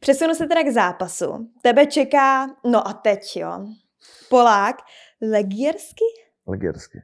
Přesunu 0.00 0.34
se 0.34 0.46
teda 0.46 0.62
k 0.62 0.72
zápasu. 0.72 1.48
Tebe 1.62 1.86
čeká, 1.86 2.46
no 2.64 2.88
a 2.88 2.92
teď 2.92 3.36
jo, 3.36 3.66
Polák, 4.30 4.76
Legiersky? 5.22 6.04
Legersky. 6.48 6.98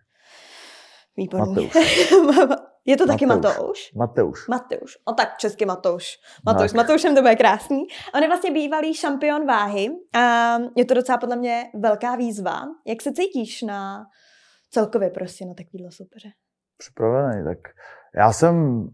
Mateuš. 1.39 1.73
Je 2.87 2.97
to 2.97 3.07
taky 3.07 3.27
Matouš? 3.27 3.93
Mateuš. 3.95 4.49
Mateuš. 4.49 4.99
O 5.05 5.13
tak 5.13 5.37
česky 5.37 5.67
Matouš. 5.67 6.19
Matouš. 6.47 6.73
Tak. 6.73 6.77
Matoušem 6.77 7.15
to 7.15 7.23
bude 7.23 7.37
krásný. 7.37 7.83
On 8.15 8.23
je 8.23 8.29
vlastně 8.29 8.51
bývalý 8.51 8.95
šampion 8.95 9.47
váhy. 9.47 9.89
A 10.15 10.57
je 10.77 10.85
to 10.85 10.95
docela 10.95 11.19
podle 11.19 11.37
mě 11.37 11.65
velká 11.75 12.17
výzva. 12.17 12.61
Jak 12.87 13.03
se 13.03 13.13
cítíš 13.13 13.63
na 13.63 14.07
celkově 14.71 15.11
prostě 15.11 15.47
na 15.47 15.55
takovýhle 15.55 15.91
soupeře? 15.93 16.29
Připravený, 16.79 17.45
tak 17.45 17.59
já 18.17 18.33
jsem 18.33 18.87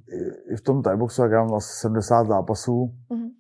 i 0.52 0.57
v 0.57 0.61
tom 0.61 0.83
Thaiboxu, 0.83 1.23
jak 1.23 1.33
já 1.33 1.45
mám 1.45 1.54
asi 1.54 1.80
70 1.80 2.26
zápasů, 2.26 2.95
mm-hmm. 3.11 3.30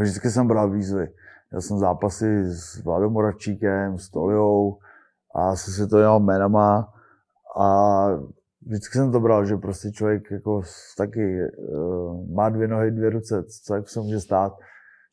vždycky 0.00 0.30
jsem 0.30 0.48
bral 0.48 0.70
výzvy. 0.70 1.06
Já 1.52 1.60
jsem 1.60 1.78
zápasy 1.78 2.44
s 2.44 2.84
Vladom 2.84 3.12
Moravčíkem, 3.12 3.98
s 3.98 4.10
Toliou, 4.10 4.78
a 5.34 5.56
se 5.56 5.70
světovými 5.70 6.20
jménama 6.20 6.92
a 7.60 8.06
vždycky 8.66 8.98
jsem 8.98 9.12
to 9.12 9.20
bral, 9.20 9.46
že 9.46 9.56
prostě 9.56 9.90
člověk 9.90 10.30
jako 10.30 10.62
taky 10.98 11.38
uh, 11.68 12.34
má 12.34 12.48
dvě 12.48 12.68
nohy, 12.68 12.90
dvě 12.90 13.10
ruce, 13.10 13.44
co 13.64 13.74
jak 13.74 13.88
se 13.88 14.00
může 14.00 14.20
stát. 14.20 14.52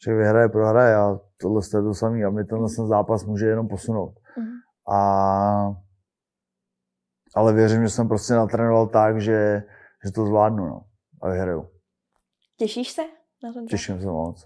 Člověk 0.01 0.23
vyhraje, 0.23 0.49
prohraje 0.49 0.95
a 0.95 1.19
tohle 1.41 1.61
je 1.73 1.81
to 1.81 1.93
samý 1.93 2.23
a 2.25 2.29
mi 2.29 2.45
tenhle 2.45 2.67
ten 2.75 2.87
zápas 2.87 3.25
může 3.25 3.45
jenom 3.45 3.67
posunout. 3.67 4.13
Mm. 4.37 4.45
A, 4.95 5.75
ale 7.35 7.53
věřím, 7.53 7.83
že 7.83 7.89
jsem 7.89 8.07
prostě 8.07 8.33
natrénoval 8.33 8.87
tak, 8.87 9.21
že, 9.21 9.63
že 10.05 10.11
to 10.11 10.25
zvládnu 10.25 10.65
no, 10.65 10.81
a 11.21 11.29
vyhraju. 11.29 11.69
Těšíš 12.57 12.91
se 12.91 13.01
na 13.43 13.53
ten 13.53 13.65
Těším 13.65 14.01
se 14.01 14.05
moc. 14.05 14.45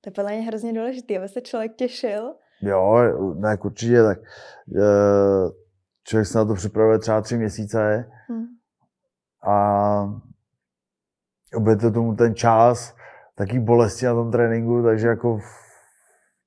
To 0.00 0.08
je 0.08 0.12
podle 0.12 0.32
mě 0.32 0.42
hrozně 0.42 0.72
důležité, 0.72 1.18
aby 1.18 1.28
se 1.28 1.40
člověk 1.40 1.74
těšil 1.76 2.34
Jo, 2.62 2.98
ne, 3.34 3.58
určitě, 3.64 4.02
tak 4.02 4.18
uh, 4.18 5.50
člověk 6.04 6.26
se 6.26 6.38
na 6.38 6.44
to 6.44 6.54
připravuje 6.54 6.98
třeba 6.98 7.20
tři 7.20 7.36
měsíce 7.36 8.10
hmm. 8.28 8.46
a 9.46 10.14
oběte 11.54 11.90
tomu 11.90 12.14
ten 12.14 12.34
čas, 12.34 12.94
taký 13.34 13.58
bolesti 13.58 14.06
na 14.06 14.14
tom 14.14 14.30
tréninku, 14.30 14.82
takže 14.82 15.08
jako 15.08 15.40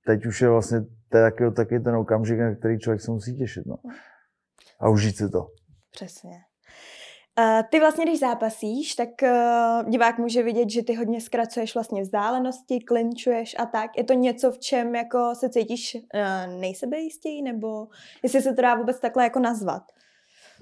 teď 0.05 0.25
už 0.25 0.41
je 0.41 0.49
vlastně 0.49 0.81
to 1.09 1.17
je 1.17 1.23
taky, 1.23 1.51
taky 1.51 1.79
ten 1.79 1.95
okamžik, 1.95 2.39
na 2.39 2.55
který 2.55 2.79
člověk 2.79 3.01
se 3.01 3.11
musí 3.11 3.37
těšit. 3.37 3.65
No. 3.65 3.75
A 4.79 4.89
užít 4.89 5.17
si 5.17 5.29
to. 5.29 5.47
Přesně. 5.91 6.31
Ty 7.69 7.79
vlastně, 7.79 8.05
když 8.05 8.19
zápasíš, 8.19 8.95
tak 8.95 9.09
uh, 9.23 9.89
divák 9.89 10.17
může 10.17 10.43
vidět, 10.43 10.69
že 10.69 10.83
ty 10.83 10.93
hodně 10.93 11.21
zkracuješ 11.21 11.73
vlastně 11.73 12.01
vzdálenosti, 12.01 12.79
klinčuješ 12.79 13.55
a 13.59 13.65
tak. 13.65 13.97
Je 13.97 14.03
to 14.03 14.13
něco, 14.13 14.51
v 14.51 14.57
čem 14.57 14.95
jako 14.95 15.33
se 15.35 15.49
cítíš 15.49 15.95
uh, 15.95 16.59
nejsebejistěji, 16.59 17.41
nebo 17.41 17.87
jestli 18.23 18.41
se 18.41 18.53
to 18.53 18.61
dá 18.61 18.75
vůbec 18.75 18.99
takhle 18.99 19.23
jako 19.23 19.39
nazvat? 19.39 19.83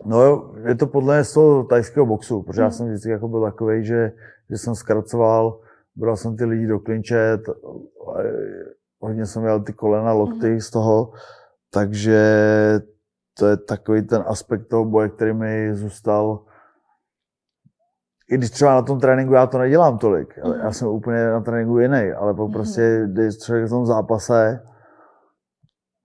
No 0.05 0.51
je 0.67 0.75
to 0.75 0.87
podle 0.87 1.23
z 1.23 1.33
toho 1.33 1.63
tajského 1.63 2.05
boxu, 2.05 2.43
protože 2.43 2.61
hmm. 2.61 2.65
já 2.65 2.71
jsem 2.71 2.87
vždycky 2.87 3.09
jako 3.09 3.27
byl 3.27 3.41
takový, 3.41 3.85
že, 3.85 4.11
že 4.49 4.57
jsem 4.57 4.75
zkracoval, 4.75 5.59
bral 5.95 6.17
jsem 6.17 6.37
ty 6.37 6.45
lidi 6.45 6.67
do 6.67 6.79
klinče, 6.79 7.37
t, 7.37 7.51
hodně 8.99 9.25
jsem 9.25 9.41
měl 9.41 9.63
ty 9.63 9.73
kolena, 9.73 10.13
lokty 10.13 10.49
hmm. 10.49 10.59
z 10.59 10.69
toho, 10.69 11.11
takže 11.73 12.19
to 13.39 13.47
je 13.47 13.57
takový 13.57 14.01
ten 14.01 14.23
aspekt 14.27 14.67
toho 14.67 14.85
boje, 14.85 15.09
který 15.09 15.33
mi 15.33 15.75
zůstal 15.75 16.45
i 18.31 18.37
když 18.37 18.49
třeba 18.49 18.73
na 18.73 18.81
tom 18.81 18.99
tréninku 18.99 19.33
já 19.33 19.47
to 19.47 19.57
nedělám 19.57 19.97
tolik, 19.97 20.37
mm-hmm. 20.37 20.63
já 20.63 20.71
jsem 20.71 20.87
úplně 20.87 21.27
na 21.27 21.41
tréninku 21.41 21.79
jiný, 21.79 22.11
ale 22.11 22.33
pak 22.33 22.47
mm-hmm. 22.47 22.53
prostě, 22.53 23.01
když 23.07 23.37
člověk 23.37 23.67
v 23.67 23.69
tom 23.69 23.85
zápase, 23.85 24.63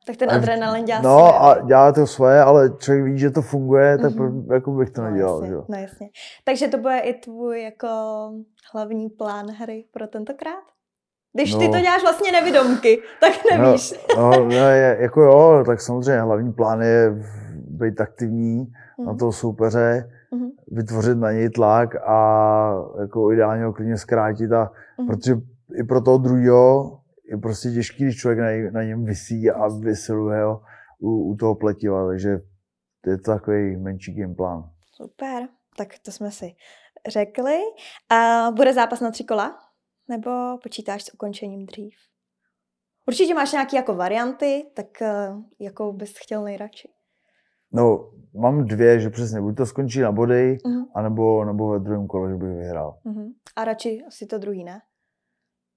tak 0.06 0.16
ten 0.16 0.30
adrenalin 0.30 0.84
dělá 0.84 1.00
No 1.02 1.42
a 1.42 1.60
dělá 1.60 1.92
to 1.92 2.06
svoje, 2.06 2.40
ale 2.40 2.70
člověk 2.78 3.04
ví, 3.04 3.18
že 3.18 3.30
to 3.30 3.42
funguje, 3.42 3.98
tak 3.98 4.12
mm-hmm. 4.12 4.52
jako 4.52 4.70
bych 4.70 4.90
to 4.90 5.02
no, 5.02 5.10
nedělal. 5.10 5.34
Jasně, 5.34 5.48
že? 5.48 5.62
No 5.68 5.78
jasně. 5.78 6.08
Takže 6.44 6.68
to 6.68 6.78
bude 6.78 6.98
i 6.98 7.14
tvůj 7.14 7.62
jako 7.62 7.88
hlavní 8.74 9.08
plán 9.08 9.50
hry 9.50 9.84
pro 9.92 10.06
tentokrát? 10.06 10.64
Když 11.34 11.54
no, 11.54 11.60
ty 11.60 11.68
to 11.68 11.80
děláš 11.80 12.02
vlastně 12.02 12.32
nevědomky, 12.32 12.98
tak 13.20 13.32
nevíš. 13.50 13.94
No, 14.16 14.30
no 14.30 14.48
ne, 14.48 14.96
jako 15.00 15.20
jo, 15.20 15.64
tak 15.66 15.80
samozřejmě 15.80 16.20
hlavní 16.20 16.52
plán 16.52 16.82
je 16.82 17.14
být 17.68 18.00
aktivní 18.00 18.58
mm. 18.58 19.04
na 19.06 19.12
mhm. 19.12 19.18
toho 19.18 19.32
soupeře. 19.32 20.10
Vytvořit 20.68 21.18
na 21.18 21.32
něj 21.32 21.50
tlak 21.50 21.96
a 21.96 22.18
jako 23.00 23.32
ideálně 23.32 23.64
ho 23.64 23.72
klidně 23.72 23.96
zkrátit. 23.96 24.52
A, 24.52 24.70
mm. 25.00 25.06
Protože 25.06 25.34
i 25.80 25.84
pro 25.84 26.00
toho 26.00 26.18
druhého 26.18 27.00
je 27.30 27.36
prostě 27.38 27.70
těžký, 27.70 28.04
když 28.04 28.16
člověk 28.16 28.38
na, 28.38 28.80
na 28.80 28.82
něm 28.82 29.04
vysí 29.04 29.50
a 29.50 29.68
vysiluje 29.68 30.44
ho 30.44 30.62
u, 30.98 31.32
u 31.32 31.36
toho 31.36 31.54
pletiva, 31.54 32.06
takže 32.06 32.28
je 33.06 33.18
to 33.18 33.30
takový 33.30 33.76
menší 33.76 34.14
game 34.14 34.34
plán. 34.34 34.70
Super, 34.96 35.48
tak 35.76 35.88
to 36.04 36.12
jsme 36.12 36.30
si 36.30 36.54
řekli. 37.08 37.58
A 38.10 38.50
bude 38.50 38.74
zápas 38.74 39.00
na 39.00 39.10
tři 39.10 39.24
kola? 39.24 39.58
Nebo 40.08 40.30
počítáš 40.62 41.04
s 41.04 41.14
ukončením 41.14 41.66
dřív? 41.66 41.94
Určitě 43.08 43.34
máš 43.34 43.52
nějaké 43.52 43.76
jako 43.76 43.94
varianty, 43.94 44.66
tak 44.74 45.02
eh, 45.02 45.28
jakou 45.60 45.92
bys 45.92 46.14
chtěl 46.18 46.44
nejradši? 46.44 46.88
No, 47.74 48.10
mám 48.34 48.64
dvě, 48.64 49.00
že 49.00 49.10
přesně 49.10 49.40
buď 49.40 49.56
to 49.56 49.66
skončí 49.66 50.00
na 50.00 50.12
body, 50.12 50.58
uh-huh. 50.64 50.84
anebo, 50.94 51.44
nebo 51.44 51.68
ve 51.68 51.78
druhém 51.78 52.06
kole, 52.06 52.30
že 52.30 52.36
bych 52.36 52.48
vyhrál. 52.48 52.98
Uh-huh. 53.06 53.32
A 53.56 53.64
radši 53.64 54.02
asi 54.08 54.26
to 54.26 54.38
druhý, 54.38 54.64
ne? 54.64 54.80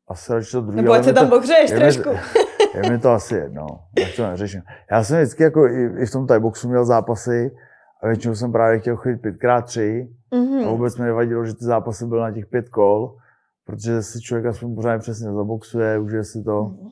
Asi 0.08 0.34
radši 0.34 0.52
to 0.52 0.62
druhý. 0.62 0.76
Nebo 0.76 0.92
ať 0.92 1.04
se 1.04 1.14
tam 1.14 1.30
pohřeješ 1.30 1.72
trošku. 1.72 2.10
Je, 2.76 2.86
je 2.86 2.92
mi 2.92 3.00
to 3.00 3.12
asi 3.12 3.36
jedno, 3.36 3.68
tak 3.96 4.16
to 4.16 4.28
neřeším. 4.28 4.62
Já 4.92 5.04
jsem 5.04 5.18
vždycky 5.18 5.44
jako 5.44 5.68
i, 5.68 6.02
i 6.02 6.06
v 6.06 6.12
tom 6.12 6.28
Thai 6.28 6.40
boxu 6.40 6.70
měl 6.70 6.86
zápasy 6.86 7.52
a 8.04 8.08
většinou 8.08 8.36
jsem 8.36 8.52
právě 8.52 8.80
chtěl 8.80 8.96
chodit 8.96 9.18
pětkrát 9.18 9.66
tři 9.66 10.10
uh-huh. 10.32 10.68
a 10.68 10.72
vůbec 10.72 10.98
mi 10.98 11.06
nevadilo, 11.06 11.46
že 11.46 11.54
ty 11.54 11.66
zápasy 11.66 12.06
byly 12.06 12.22
na 12.22 12.32
těch 12.32 12.46
pět 12.46 12.70
kol, 12.70 13.18
protože 13.66 14.04
si 14.04 14.22
člověk 14.22 14.46
aspoň 14.46 14.76
pořádně 14.76 15.00
přesně 15.00 15.32
zaboxuje, 15.32 16.00
užije 16.00 16.24
si 16.24 16.44
to. 16.44 16.52
Uh-huh. 16.52 16.92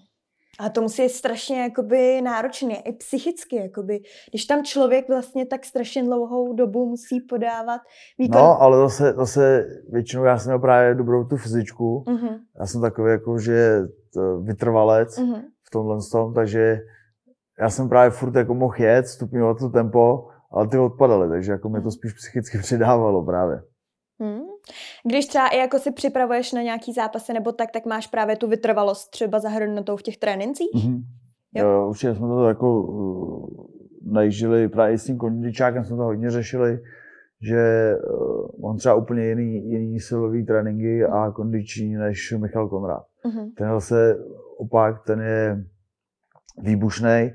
A 0.60 0.70
to 0.70 0.82
musí 0.82 1.02
být 1.02 1.10
strašně 1.10 1.62
jakoby 1.62 2.22
náročné, 2.22 2.76
i 2.76 2.94
psychicky, 2.94 3.56
jakoby, 3.56 4.00
když 4.30 4.46
tam 4.46 4.64
člověk 4.64 5.10
vlastně 5.10 5.46
tak 5.46 5.66
strašně 5.66 6.04
dlouhou 6.04 6.54
dobu 6.54 6.86
musí 6.86 7.22
podávat 7.22 7.82
výkon. 8.20 8.42
No, 8.42 8.62
ale 8.62 8.78
zase, 8.78 9.14
zase 9.14 9.66
většinou 9.90 10.24
já 10.24 10.38
jsem 10.38 10.50
měl 10.50 10.60
právě 10.60 10.96
dobrou 10.96 11.24
tu 11.24 11.38
fyzičku. 11.38 12.04
Uh-huh. 12.08 12.40
Já 12.60 12.66
jsem 12.66 12.82
takový 12.82 13.12
jako, 13.12 13.40
že 13.40 13.82
vytrvalec 14.44 15.18
uh-huh. 15.18 15.42
v 15.68 15.72
tomhle 15.72 15.98
tom, 16.12 16.34
takže 16.34 16.80
já 17.60 17.70
jsem 17.70 17.90
právě 17.90 18.10
furt 18.10 18.36
jako 18.36 18.54
mohl 18.54 18.76
jet, 18.78 19.08
stupňovat 19.08 19.58
to 19.60 19.70
tempo, 19.70 20.28
ale 20.52 20.68
ty 20.68 20.78
odpadaly, 20.78 21.30
takže 21.30 21.52
jako 21.52 21.70
mě 21.70 21.82
to 21.82 21.92
spíš 21.92 22.14
psychicky 22.14 22.58
přidávalo 22.62 23.26
právě. 23.26 23.62
Hmm. 24.20 24.45
Když 25.04 25.26
třeba 25.26 25.48
i 25.48 25.58
jako 25.58 25.80
si 25.80 25.92
připravuješ 25.92 26.54
na 26.54 26.62
nějaký 26.62 26.94
zápasy 26.94 27.34
nebo 27.34 27.52
tak, 27.52 27.72
tak 27.72 27.86
máš 27.86 28.08
právě 28.08 28.36
tu 28.36 28.48
vytrvalost 28.48 29.12
třeba 29.12 29.40
zahrnutou 29.40 29.98
v 29.98 30.04
těch 30.04 30.18
trénincích? 30.18 30.76
Mm-hmm. 30.76 31.02
Jo? 31.54 31.68
jo, 31.68 31.90
určitě 31.90 32.16
jsme 32.16 32.28
to 32.28 32.48
jako 32.48 32.82
uh, 32.82 34.70
právě 34.72 34.98
s 34.98 35.06
tím 35.06 35.18
kondičákem 35.18 35.84
jsme 35.84 35.98
to 35.98 36.04
hodně 36.04 36.32
řešili, 36.32 36.80
že 37.42 37.92
uh, 38.10 38.70
on 38.70 38.78
třeba 38.78 38.96
úplně 38.96 39.26
jiný, 39.26 39.70
jiný 39.70 40.00
silový 40.00 40.46
tréninky 40.46 41.06
a 41.06 41.32
kondiční 41.32 41.96
než 41.96 42.34
Michal 42.38 42.70
Konrad. 42.70 43.04
Mm-hmm. 43.26 43.54
Ten 43.58 43.70
zase 43.70 44.18
opak, 44.58 45.06
ten 45.06 45.22
je 45.22 45.64
výbušný 46.62 47.32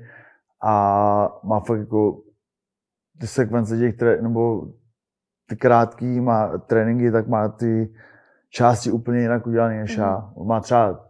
a 0.63 1.39
má 1.43 1.59
fakt 1.59 1.79
jako 1.79 2.21
ty 3.19 3.27
sekvence 3.27 3.77
těch, 3.77 3.97
tré, 3.97 4.21
nebo 4.21 4.67
ty 5.51 5.57
krátký 5.57 6.21
má 6.21 6.57
tréninky, 6.57 7.11
tak 7.11 7.27
má 7.27 7.49
ty 7.49 7.93
části 8.49 8.91
úplně 8.91 9.19
jinak 9.19 9.47
udělané 9.47 9.79
než 9.79 9.97
já. 9.97 10.17
Mm. 10.17 10.33
On 10.35 10.47
má 10.47 10.59
třeba 10.59 11.09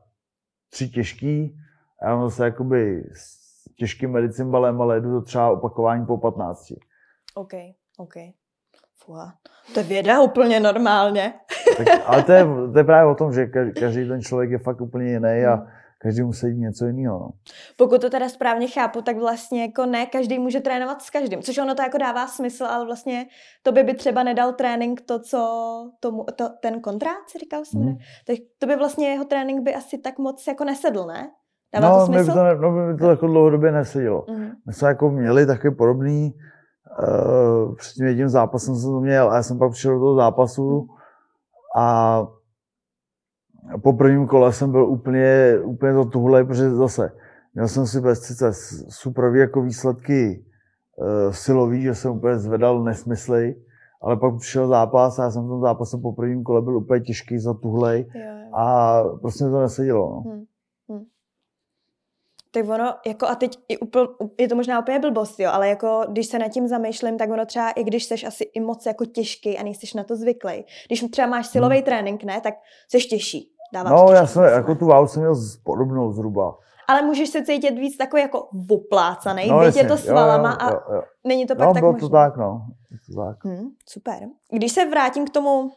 tři 0.69 0.89
těžký 0.89 1.58
a 2.01 2.10
já 2.10 2.15
mám 2.15 2.30
zase 2.30 2.45
jakoby 2.45 3.04
s 3.13 3.63
těžkým 3.75 4.12
medicimbalem, 4.12 4.82
ale 4.82 5.01
jdu 5.01 5.12
to 5.12 5.25
třeba 5.25 5.49
opakování 5.49 6.06
po 6.06 6.17
15. 6.17 6.73
OK, 7.36 7.54
OK. 7.97 8.13
Fuha. 9.06 9.34
To 9.73 9.80
je 9.80 9.86
věda 9.86 10.21
úplně 10.21 10.60
normálně. 10.60 11.34
Tak, 11.77 11.88
ale 12.06 12.23
to 12.23 12.32
je, 12.32 12.45
to 12.73 12.77
je 12.77 12.84
právě 12.84 13.12
o 13.12 13.15
tom, 13.15 13.34
že 13.34 13.45
každý 13.80 14.08
ten 14.08 14.21
člověk 14.21 14.51
je 14.51 14.60
fakt 14.60 14.82
úplně 14.82 15.10
jiný 15.10 15.45
a 15.45 15.56
mm 15.56 15.67
každý 16.01 16.23
musí 16.23 16.47
něco 16.47 16.85
jiného. 16.85 17.19
No. 17.19 17.29
Pokud 17.77 18.01
to 18.01 18.09
teda 18.09 18.29
správně 18.29 18.67
chápu, 18.67 19.01
tak 19.01 19.17
vlastně 19.17 19.61
jako 19.61 19.85
ne 19.85 20.05
každý 20.05 20.39
může 20.39 20.59
trénovat 20.59 21.01
s 21.01 21.09
každým, 21.09 21.41
což 21.41 21.57
ono 21.57 21.75
to 21.75 21.81
jako 21.81 21.97
dává 21.97 22.27
smysl, 22.27 22.63
ale 22.63 22.85
vlastně 22.85 23.25
to 23.63 23.71
by 23.71 23.83
by 23.83 23.93
třeba 23.93 24.23
nedal 24.23 24.53
trénink 24.53 25.01
to, 25.01 25.19
co 25.19 25.39
tomu, 25.99 26.25
to, 26.35 26.49
ten 26.61 26.81
kontrát, 26.81 27.29
si 27.29 27.37
říkal 27.37 27.65
jsem, 27.65 27.81
hmm. 27.81 27.97
tak 28.27 28.37
to 28.59 28.67
by 28.67 28.75
vlastně 28.75 29.09
jeho 29.09 29.25
trénink 29.25 29.63
by 29.63 29.75
asi 29.75 29.97
tak 29.97 30.17
moc 30.17 30.47
jako 30.47 30.63
nesedl, 30.63 31.05
ne? 31.05 31.31
Dává 31.73 31.89
no, 31.89 31.99
to 31.99 32.05
smysl? 32.05 32.25
By 32.25 32.33
to, 32.33 32.61
no, 32.61 32.93
by 32.93 32.97
to 32.99 33.09
jako 33.09 33.27
dlouhodobě 33.27 33.71
nesedělo. 33.71 34.25
Mm. 34.29 34.51
My 34.67 34.73
jsme 34.73 34.87
jako 34.87 35.09
měli 35.09 35.45
takový 35.45 35.75
podobný, 35.75 36.33
uh, 36.99 37.75
před 37.75 37.93
tím 37.93 38.05
jedním 38.05 38.29
zápasem 38.29 38.75
jsem 38.75 38.91
to 38.91 38.99
měl 38.99 39.31
a 39.31 39.35
já 39.35 39.43
jsem 39.43 39.59
pak 39.59 39.71
přišel 39.71 39.93
do 39.93 39.99
toho 39.99 40.15
zápasu 40.15 40.87
a 41.77 42.27
po 43.84 43.93
prvním 43.93 44.28
kole 44.28 44.54
jsem 44.54 44.71
byl 44.71 44.86
úplně, 44.86 45.60
úplně 45.63 45.93
to 45.93 46.06
tuhle, 46.06 46.43
protože 46.43 46.69
zase 46.69 47.12
měl 47.54 47.67
jsem 47.67 47.88
si 47.88 48.02
bez 48.02 48.21
sice 48.21 48.52
super 48.89 49.36
jako 49.36 49.62
výsledky 49.62 50.45
uh, 50.95 51.32
silový, 51.32 51.82
že 51.82 51.95
jsem 51.95 52.12
úplně 52.12 52.39
zvedal 52.39 52.84
nesmysly, 52.84 53.56
ale 54.02 54.17
pak 54.17 54.38
přišel 54.38 54.67
zápas 54.67 55.19
a 55.19 55.24
já 55.24 55.32
jsem 55.32 55.43
v 55.45 55.47
tom 55.47 55.62
zápase 55.62 55.97
po 55.97 56.13
prvním 56.13 56.43
kole 56.43 56.62
byl 56.62 56.78
úplně 56.78 57.02
těžký 57.02 57.39
za 57.39 57.54
tuhlej 57.54 58.06
a 58.54 59.04
prostě 59.21 59.43
to 59.43 59.62
nesedělo. 59.62 60.10
No. 60.10 60.32
Hmm. 60.32 60.43
Tak 62.53 62.69
ono, 62.69 62.93
jako 63.05 63.27
a 63.27 63.35
teď 63.35 63.57
i 63.67 63.77
upl, 63.77 64.15
je 64.39 64.47
to 64.47 64.55
možná 64.55 64.79
úplně 64.79 64.99
blbost, 64.99 65.39
jo, 65.39 65.49
ale 65.53 65.67
jako 65.67 66.05
když 66.09 66.27
se 66.27 66.39
nad 66.39 66.47
tím 66.47 66.67
zamýšlím, 66.67 67.17
tak 67.17 67.29
ono 67.29 67.45
třeba 67.45 67.71
i 67.71 67.83
když 67.83 68.03
seš 68.03 68.23
asi 68.23 68.43
i 68.43 68.59
moc 68.59 68.85
jako 68.85 69.05
těžký 69.05 69.57
a 69.57 69.63
nejsi 69.63 69.97
na 69.97 70.03
to 70.03 70.15
zvyklý. 70.15 70.65
Když 70.87 71.05
třeba 71.11 71.27
máš 71.27 71.47
silový 71.47 71.75
hmm. 71.75 71.85
trénink, 71.85 72.23
ne, 72.23 72.41
tak 72.41 72.53
seš 72.91 73.05
těžší. 73.05 73.51
Dává 73.73 73.89
no, 73.89 74.11
já 74.13 74.27
jsem, 74.27 74.43
jako 74.43 74.75
tu 74.75 74.85
váhu 74.85 75.07
jsem 75.07 75.21
měl 75.21 75.35
podobnou 75.63 76.11
zhruba. 76.11 76.57
Ale 76.87 77.01
můžeš 77.01 77.29
se 77.29 77.43
cítit 77.43 77.71
víc 77.71 77.97
takový 77.97 78.21
jako 78.21 78.47
voplácaný, 78.69 79.49
no, 79.49 79.61
je 79.63 79.87
to 79.87 79.97
svalama 79.97 80.57
jo, 80.61 80.67
jo, 80.67 80.79
jo, 80.89 80.95
jo. 80.95 81.01
a 81.01 81.27
není 81.27 81.45
to 81.45 81.55
pak 81.55 81.67
no, 81.67 81.73
tak 81.73 81.83
bylo 81.83 81.93
to 81.93 82.09
tak, 82.09 82.37
no. 82.37 82.61
To 83.07 83.21
tak. 83.25 83.45
Hmm, 83.45 83.69
super. 83.89 84.19
Když 84.51 84.71
se 84.71 84.85
vrátím 84.85 85.25
k 85.25 85.29
tomu 85.29 85.71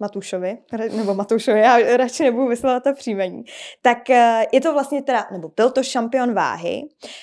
Matušovi, 0.00 0.58
nebo 0.96 1.14
Matušovi, 1.14 1.60
já 1.60 1.96
radši 1.96 2.22
nebudu 2.22 2.48
vyslovovat 2.48 2.82
to 2.82 2.94
příjmení, 2.94 3.44
tak 3.82 4.10
eh, 4.10 4.44
je 4.52 4.60
to 4.60 4.72
vlastně 4.72 5.02
teda, 5.02 5.26
nebo 5.32 5.50
byl 5.56 5.70
to 5.70 5.82
šampion 5.82 6.34
váhy. 6.34 6.82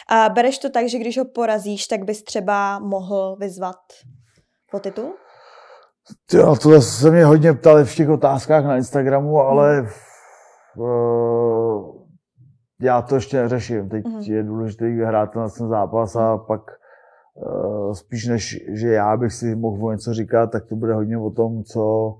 A 0.10 0.30
bereš 0.30 0.58
to 0.58 0.70
tak, 0.70 0.90
že 0.90 1.00
když 1.00 1.18
ho 1.18 1.26
porazíš, 1.26 1.88
tak 1.88 2.04
bys 2.04 2.24
třeba 2.24 2.80
mohl 2.80 3.36
vyzvat 3.40 3.80
po 4.72 4.80
titul? 4.80 5.14
Jo, 6.34 6.56
to 6.56 6.82
se 6.82 7.12
mě 7.12 7.26
hodně 7.26 7.54
ptali 7.54 7.86
v 7.86 7.96
těch 7.96 8.10
otázkách 8.10 8.66
na 8.66 8.78
Instagramu, 8.78 9.40
ale 9.40 9.80
hmm 9.80 9.90
uh, 10.78 11.96
já 12.82 13.02
to 13.02 13.16
ještě 13.16 13.42
neřeším. 13.42 13.90
Teď 13.90 14.06
mm-hmm. 14.06 14.34
je 14.34 14.44
důležité 14.44 14.86
vyhrát 14.86 15.32
ten 15.32 15.50
zápas 15.50 16.16
a 16.16 16.38
pak 16.38 16.62
uh, 17.34 17.94
spíš 17.94 18.28
než, 18.28 18.64
že 18.74 18.88
já 18.88 19.18
bych 19.18 19.34
si 19.34 19.56
mohl 19.56 19.86
o 19.86 19.92
něco 19.92 20.14
říkat, 20.14 20.48
tak 20.48 20.66
to 20.66 20.76
bude 20.76 20.94
hodně 20.94 21.18
o 21.18 21.30
tom, 21.30 21.64
co, 21.64 22.16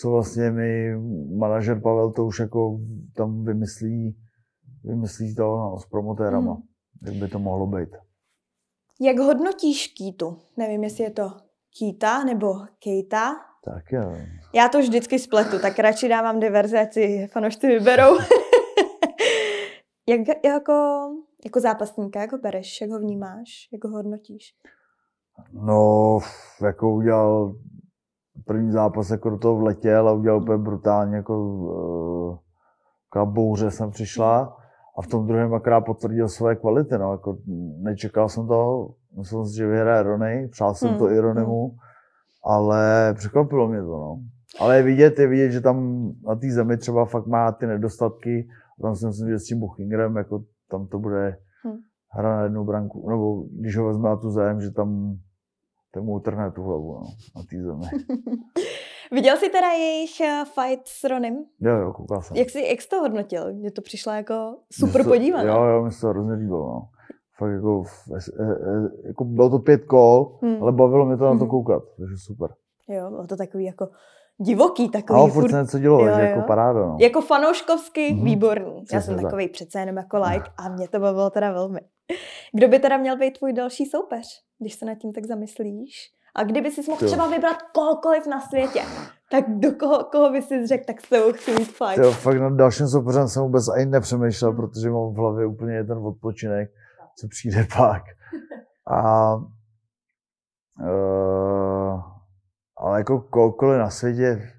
co 0.00 0.10
vlastně 0.10 0.50
mi 0.50 0.96
manažer 1.38 1.80
Pavel 1.80 2.12
to 2.12 2.24
už 2.24 2.38
jako 2.38 2.78
tam 3.16 3.44
vymyslí, 3.44 4.16
vymyslí 4.84 5.34
to 5.34 5.42
no, 5.42 5.78
s 5.78 5.86
promotérama, 5.86 6.54
mm. 6.54 6.62
jak 7.06 7.14
by 7.14 7.28
to 7.28 7.38
mohlo 7.38 7.66
být. 7.66 7.88
Jak 9.00 9.18
hodnotíš 9.18 9.86
Kýtu? 9.86 10.38
Nevím, 10.56 10.84
jestli 10.84 11.04
je 11.04 11.10
to 11.10 11.30
Kýta 11.78 12.24
nebo 12.24 12.54
Kejta. 12.78 13.34
Tak 13.64 13.92
jo. 13.92 14.16
Já 14.54 14.68
to 14.68 14.78
vždycky 14.78 15.18
spletu, 15.18 15.58
tak 15.58 15.78
radši 15.78 16.08
dávám 16.08 16.40
diverze, 16.40 16.80
ať 16.80 16.92
si 16.92 17.28
fanoušci 17.32 17.66
vyberou. 17.66 18.18
jak 20.08 20.20
jako, 20.44 20.72
jako 21.44 21.60
zápasníka, 21.60 22.20
jako 22.20 22.38
bereš, 22.38 22.80
jak 22.80 22.90
ho 22.90 22.98
vnímáš, 22.98 23.68
jak 23.72 23.84
ho 23.84 23.90
hodnotíš? 23.90 24.54
No, 25.52 26.18
jako 26.62 26.94
udělal 26.94 27.54
první 28.48 28.72
zápas, 28.72 29.10
jako 29.10 29.30
do 29.30 29.38
toho 29.38 29.56
vletěl 29.56 30.08
a 30.08 30.12
udělal 30.12 30.42
úplně 30.42 30.58
brutálně, 30.58 31.16
jako 31.16 31.44
uh, 33.16 33.24
bouře 33.24 33.70
jsem 33.70 33.90
přišla 33.90 34.56
a 34.98 35.02
v 35.02 35.06
tom 35.06 35.26
druhém 35.26 35.54
akorát 35.54 35.80
potvrdil 35.80 36.28
své 36.28 36.56
kvality, 36.56 36.98
no, 36.98 37.12
jako 37.12 37.38
nečekal 37.78 38.28
jsem 38.28 38.46
to, 38.46 38.88
myslel 39.16 39.44
jsem 39.44 39.50
si, 39.50 39.56
že 39.56 39.66
vyhraje 39.66 40.02
Rony, 40.02 40.48
přál 40.50 40.74
jsem 40.74 40.88
hmm. 40.88 40.98
to 40.98 41.10
i 41.10 41.18
Ronymu, 41.18 41.76
ale 42.44 43.14
překvapilo 43.14 43.68
mě 43.68 43.80
to, 43.80 43.96
no. 43.96 44.20
Ale 44.60 44.76
je 44.76 44.82
vidět, 44.82 45.18
je 45.18 45.26
vidět, 45.26 45.50
že 45.50 45.60
tam 45.60 46.08
na 46.26 46.34
té 46.34 46.50
zemi 46.50 46.76
třeba 46.76 47.04
fakt 47.04 47.26
má 47.26 47.52
ty 47.52 47.66
nedostatky. 47.66 48.48
Tam 48.82 48.96
si 48.96 49.06
myslím, 49.06 49.28
že 49.28 49.38
s 49.38 49.44
tím 49.44 49.60
Buchingrem, 49.60 50.16
jako 50.16 50.42
tam 50.70 50.86
to 50.86 50.98
bude 50.98 51.36
hmm. 51.64 51.76
hra 52.10 52.36
na 52.36 52.42
jednu 52.42 52.64
branku, 52.64 53.10
nebo 53.10 53.44
když 53.60 53.76
ho 53.76 53.86
vezme 53.86 54.08
na 54.08 54.16
tu 54.16 54.30
zem, 54.30 54.60
že 54.60 54.70
tam 54.70 55.16
ten 55.94 56.04
mu 56.04 56.12
utrhne 56.12 56.50
tu 56.50 56.62
hlavu 56.62 56.94
no, 56.94 57.02
na 57.36 57.42
té 57.50 57.56
zemi. 57.62 58.04
Viděl 59.12 59.36
jsi 59.36 59.48
teda 59.50 59.68
jejich 59.72 60.20
eh, 60.20 60.44
fight 60.44 60.86
s 60.86 61.04
Ronem? 61.04 61.44
Jo, 61.60 61.76
jo, 61.76 61.92
koukal 61.92 62.22
jsem. 62.22 62.36
Jak 62.36 62.50
jsi, 62.50 62.60
jak 62.60 62.82
jsi 62.82 62.88
to 62.88 63.00
hodnotil? 63.00 63.54
Mně 63.54 63.70
to 63.70 63.82
přišlo 63.82 64.12
jako 64.12 64.56
super 64.72 65.04
podívat. 65.04 65.42
Jo, 65.42 65.64
jo, 65.64 65.84
mi 65.84 65.92
se 65.92 66.00
to 66.00 66.08
hrozně 66.08 66.32
líbilo. 66.32 66.66
No. 66.74 66.88
Fakt 67.38 67.52
jako, 67.52 67.82
jako 69.06 69.24
bylo 69.24 69.50
to 69.50 69.58
pět 69.58 69.84
kol, 69.84 70.38
hmm. 70.42 70.62
ale 70.62 70.72
bavilo 70.72 71.06
mě 71.06 71.16
to 71.16 71.24
na 71.24 71.32
to 71.32 71.38
hmm. 71.38 71.48
koukat, 71.48 71.82
takže 71.98 72.14
super. 72.26 72.50
Jo, 72.88 73.10
bylo 73.10 73.26
to 73.26 73.36
takový 73.36 73.64
jako 73.64 73.88
divoký, 74.38 74.88
takový. 74.88 75.20
A 75.20 75.26
furt 75.26 75.50
se 75.50 75.60
něco 75.60 75.78
dělo, 75.78 76.06
jo, 76.06 76.14
že 76.14 76.20
jako 76.20 76.40
paráda. 76.46 76.80
No. 76.80 76.96
Jako 77.00 77.20
fanouškovsky 77.20 78.12
mm-hmm. 78.12 78.24
výborný. 78.24 78.84
Já 78.92 79.00
jsem 79.00 79.22
takový 79.22 79.44
tak. 79.44 79.52
přece 79.52 79.80
jenom 79.80 79.96
jako 79.96 80.16
like 80.16 80.50
a 80.56 80.68
mě 80.68 80.88
to 80.88 81.00
bavilo 81.00 81.30
teda 81.30 81.52
velmi. 81.52 81.80
Kdo 82.52 82.68
by 82.68 82.78
teda 82.78 82.96
měl 82.96 83.16
být 83.16 83.38
tvůj 83.38 83.52
další 83.52 83.86
soupeř, 83.86 84.26
když 84.58 84.74
se 84.74 84.84
nad 84.84 84.94
tím 84.94 85.12
tak 85.12 85.24
zamyslíš? 85.26 86.12
A 86.34 86.44
kdyby 86.44 86.70
si 86.70 86.90
mohl 86.90 87.06
třeba 87.06 87.28
vybrat 87.28 87.62
kohokoliv 87.62 88.26
na 88.26 88.40
světě, 88.40 88.82
tak 89.30 89.44
do 89.48 89.72
koho, 89.72 90.04
koho 90.04 90.30
by 90.30 90.42
si 90.42 90.66
řekl, 90.66 90.84
tak 90.86 91.00
s 91.00 91.08
tebou 91.08 91.32
chci 91.32 91.50
mít 91.50 91.68
fight. 91.68 91.98
Jo, 91.98 92.12
fakt 92.12 92.40
nad 92.40 92.52
dalším 92.52 92.88
soupeřem 92.88 93.28
jsem 93.28 93.42
vůbec 93.42 93.68
ani 93.68 93.86
nepřemýšlel, 93.86 94.50
hmm. 94.50 94.60
protože 94.60 94.90
mám 94.90 95.14
v 95.14 95.16
hlavě 95.16 95.46
úplně 95.46 95.84
ten 95.84 95.98
odpočinek, 95.98 96.70
co 97.18 97.28
přijde 97.28 97.66
pak. 97.76 98.02
A 98.86 99.34
uh, 100.80 102.02
ale 102.76 102.98
jako 102.98 103.20
kohokoliv 103.20 103.78
na 103.78 103.90
světě, 103.90 104.52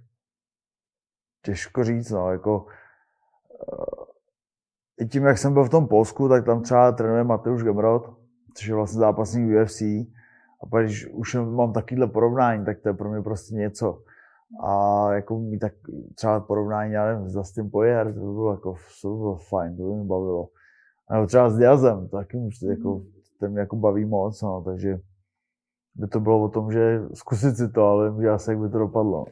těžko 1.46 1.84
říct, 1.84 2.10
no, 2.10 2.32
jako 2.32 2.66
uh, 2.66 4.09
i 5.00 5.06
tím, 5.06 5.24
jak 5.24 5.38
jsem 5.38 5.54
byl 5.54 5.64
v 5.64 5.70
tom 5.70 5.88
Polsku, 5.88 6.30
tak 6.30 6.46
tam 6.46 6.62
třeba 6.62 6.92
trénuje 6.92 7.24
Mateusz 7.24 7.64
Gemrot, 7.64 8.14
což 8.54 8.68
je 8.68 8.76
vlastně 8.76 9.00
zápasník 9.00 9.62
UFC. 9.62 9.82
A 10.62 10.66
pak, 10.70 10.86
když 10.86 11.08
už 11.08 11.36
mám 11.36 11.74
takovýhle 11.74 12.08
porovnání, 12.08 12.66
tak 12.66 12.80
to 12.80 12.90
je 12.90 12.94
pro 12.94 13.12
mě 13.12 13.22
prostě 13.22 13.56
něco. 13.56 14.02
A 14.64 15.14
jako 15.14 15.40
mít 15.40 15.60
tak 15.60 15.74
třeba 16.16 16.40
porovnání, 16.40 16.94
já 16.94 17.06
nevím, 17.06 17.30
s 17.30 17.34
Dustin 17.34 17.70
Poirier, 17.70 18.14
to 18.14 18.20
by 18.20 18.34
bylo 18.34 18.52
jako, 18.52 18.76
to 19.02 19.10
by 19.10 19.18
bylo 19.18 19.36
fajn, 19.36 19.78
to 19.78 19.84
by 19.84 19.90
mě 19.90 20.04
bavilo. 20.04 20.48
A 21.10 21.14
nebo 21.14 21.28
třeba 21.28 21.50
s 21.50 21.58
Diazem, 21.58 22.08
to 22.08 22.18
taky 22.18 22.38
už 22.38 22.62
jako, 22.62 23.02
ten 23.40 23.52
mě 23.52 23.60
jako 23.60 23.76
baví 23.76 24.06
moc, 24.06 24.42
no, 24.42 24.62
takže 24.66 25.00
by 25.95 26.08
to 26.08 26.19
bylo 26.19 26.43
o 26.43 26.49
tom, 26.49 26.71
že 26.71 26.99
zkusit 27.13 27.58
si 27.58 27.71
to, 27.71 27.84
ale 27.84 28.12
vím, 28.12 28.21
že 28.21 28.30
asi 28.30 28.52
jak 28.52 28.60
by 28.60 28.69
to 28.69 28.78
dopadlo. 28.78 29.25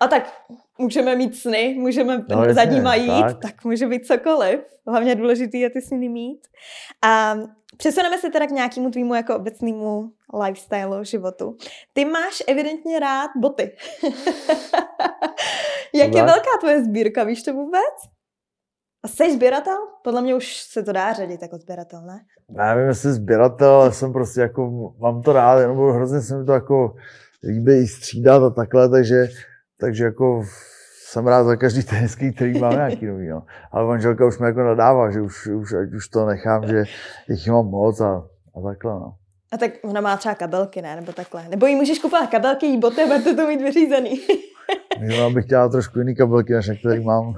A 0.00 0.08
tak 0.08 0.32
můžeme 0.78 1.16
mít 1.16 1.36
sny, 1.36 1.76
můžeme 1.78 2.24
no, 2.30 2.38
jasně, 2.38 2.54
za 2.54 2.64
nima 2.64 2.94
jít, 2.94 3.22
tak. 3.22 3.38
tak 3.42 3.64
může 3.64 3.86
být 3.86 4.06
cokoliv. 4.06 4.60
Hlavně 4.86 5.14
důležitý 5.14 5.60
je 5.60 5.70
ty 5.70 5.82
sny 5.82 6.08
mít. 6.08 6.46
A 7.04 7.36
přesuneme 7.76 8.18
se 8.18 8.30
teda 8.30 8.46
k 8.46 8.50
nějakému 8.50 8.90
tvýmu 8.90 9.14
jako 9.14 9.36
obecnému 9.36 10.10
lifestyle 10.44 11.04
životu. 11.04 11.56
Ty 11.92 12.04
máš 12.04 12.42
evidentně 12.46 13.00
rád 13.00 13.30
boty. 13.36 13.76
Jak 15.94 16.14
je 16.14 16.22
velká 16.22 16.50
tvoje 16.60 16.84
sbírka, 16.84 17.24
víš 17.24 17.42
to 17.42 17.52
vůbec? 17.52 18.15
A 19.06 19.08
jsi 19.08 19.34
sběratel? 19.34 19.76
Podle 20.04 20.22
mě 20.22 20.34
už 20.34 20.62
se 20.62 20.82
to 20.82 20.92
dá 20.92 21.12
řadit 21.12 21.42
jako 21.42 21.58
sběratel, 21.58 22.02
ne? 22.02 22.20
Nevím, 22.48 22.88
jestli 22.88 23.12
sběratel, 23.12 23.70
ale 23.70 23.92
jsem 23.92 24.12
prostě 24.12 24.40
jako, 24.40 24.92
mám 24.98 25.22
to 25.22 25.32
rád, 25.32 25.60
jenom 25.60 25.90
hrozně 25.94 26.20
se 26.20 26.38
mi 26.38 26.44
to 26.44 26.52
jako 26.52 26.94
líbí 27.44 27.86
střídat 27.86 28.42
a 28.42 28.50
takhle, 28.50 28.88
takže 28.88 29.28
takže 29.80 30.04
jako 30.04 30.42
jsem 31.08 31.26
rád 31.26 31.44
za 31.44 31.56
každý 31.56 31.82
tenisky, 31.82 32.32
který 32.32 32.58
mám 32.58 32.72
nějaký 32.72 33.06
nový, 33.06 33.28
no. 33.28 33.42
Ale 33.72 33.86
manželka 33.86 34.26
už 34.26 34.38
mi 34.38 34.46
jako 34.46 34.62
nadává, 34.62 35.10
že 35.10 35.20
už, 35.20 35.46
už, 35.46 35.72
ať 35.72 35.94
už 35.94 36.08
to 36.08 36.26
nechám, 36.26 36.68
že 36.68 36.84
jich 37.28 37.48
mám 37.48 37.66
moc 37.66 38.00
a, 38.00 38.28
a 38.56 38.60
takhle, 38.60 38.92
no. 38.92 39.14
A 39.52 39.56
tak 39.56 39.70
ona 39.84 40.00
má 40.00 40.16
třeba 40.16 40.34
kabelky, 40.34 40.82
ne? 40.82 40.96
Nebo 40.96 41.12
takhle. 41.12 41.48
Nebo 41.48 41.66
jí 41.66 41.76
můžeš 41.76 41.98
kupovat 41.98 42.30
kabelky, 42.30 42.66
jí 42.66 42.78
boty, 42.78 43.06
bude 43.06 43.34
to 43.34 43.46
mít 43.46 43.62
vyřízený. 43.62 44.20
Já 45.00 45.30
bych 45.30 45.44
chtěla 45.44 45.68
trošku 45.68 45.98
jiný 45.98 46.16
kabelky, 46.16 46.52
než 46.52 46.70
který 46.80 47.04
mám. 47.04 47.34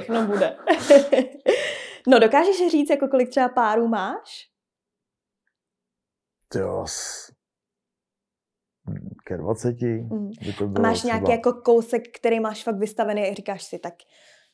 Všechno 0.00 0.26
bude. 0.26 0.56
no 2.08 2.18
dokážeš 2.18 2.70
říct, 2.70 2.90
jako 2.90 3.08
kolik 3.08 3.30
třeba 3.30 3.48
párů 3.48 3.88
máš? 3.88 4.50
Jo, 6.54 6.84
ke 9.26 9.36
20. 9.36 9.82
Mm. 9.82 10.30
To 10.58 10.68
bylo 10.68 10.84
a 10.84 10.88
máš 10.88 10.98
třeba... 10.98 11.14
nějaký 11.14 11.30
jako 11.32 11.52
kousek, 11.52 12.02
který 12.16 12.40
máš 12.40 12.64
fakt 12.64 12.78
vystavený 12.78 13.22
a 13.22 13.34
říkáš 13.34 13.62
si, 13.62 13.78
tak 13.78 13.94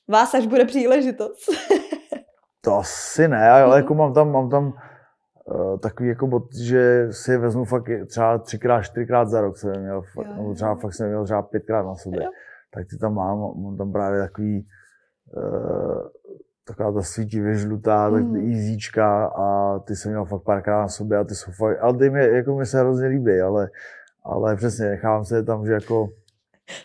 vás 0.08 0.34
až 0.34 0.46
bude 0.46 0.64
příležitost. 0.64 1.50
to 2.60 2.74
asi 2.74 3.28
ne, 3.28 3.50
ale 3.50 3.76
mm. 3.76 3.82
jako 3.82 3.94
mám 3.94 4.14
tam, 4.14 4.32
mám 4.32 4.50
tam 4.50 4.72
uh, 5.44 5.78
takový 5.78 6.08
jako 6.08 6.26
bod, 6.26 6.54
že 6.66 7.08
si 7.10 7.30
je 7.30 7.38
vezmu 7.38 7.64
fakt 7.64 7.88
třeba 8.08 8.38
třikrát, 8.38 8.82
čtyřikrát 8.82 9.28
za 9.28 9.40
rok 9.40 9.56
jsem 9.56 9.80
měl, 9.80 10.02
jo, 10.16 10.24
nebo 10.36 10.54
třeba 10.54 10.74
fakt 10.74 10.94
jsem 10.94 11.08
měl 11.08 11.24
třeba 11.24 11.42
pětkrát 11.42 11.86
na 11.86 11.94
sobě. 11.94 12.22
Jo. 12.22 12.30
Tak 12.74 12.86
ty 12.90 12.98
tam 12.98 13.14
mám, 13.14 13.38
mám 13.38 13.76
tam 13.76 13.92
právě 13.92 14.20
takový 14.20 14.58
uh, 14.58 14.81
taková 16.64 16.92
ta 16.92 17.02
svítivě 17.02 17.54
žlutá, 17.54 18.08
mm. 18.10 18.32
tak 18.32 18.42
easyčka 18.42 19.26
a 19.26 19.78
ty 19.78 19.96
jsem 19.96 20.10
měl 20.10 20.24
fakt 20.24 20.42
párkrát 20.42 20.80
na 20.80 20.88
sobě 20.88 21.18
a 21.18 21.24
ty 21.24 21.34
jsou 21.34 21.52
fakt, 21.52 21.78
ale 21.80 21.98
ty 21.98 22.10
mě, 22.10 22.20
jako 22.20 22.56
mi 22.56 22.66
se 22.66 22.80
hrozně 22.80 23.06
líbí, 23.06 23.40
ale 23.40 23.70
ale 24.24 24.56
přesně, 24.56 24.86
nechávám 24.86 25.24
se 25.24 25.42
tam, 25.42 25.66
že 25.66 25.72
jako... 25.72 26.08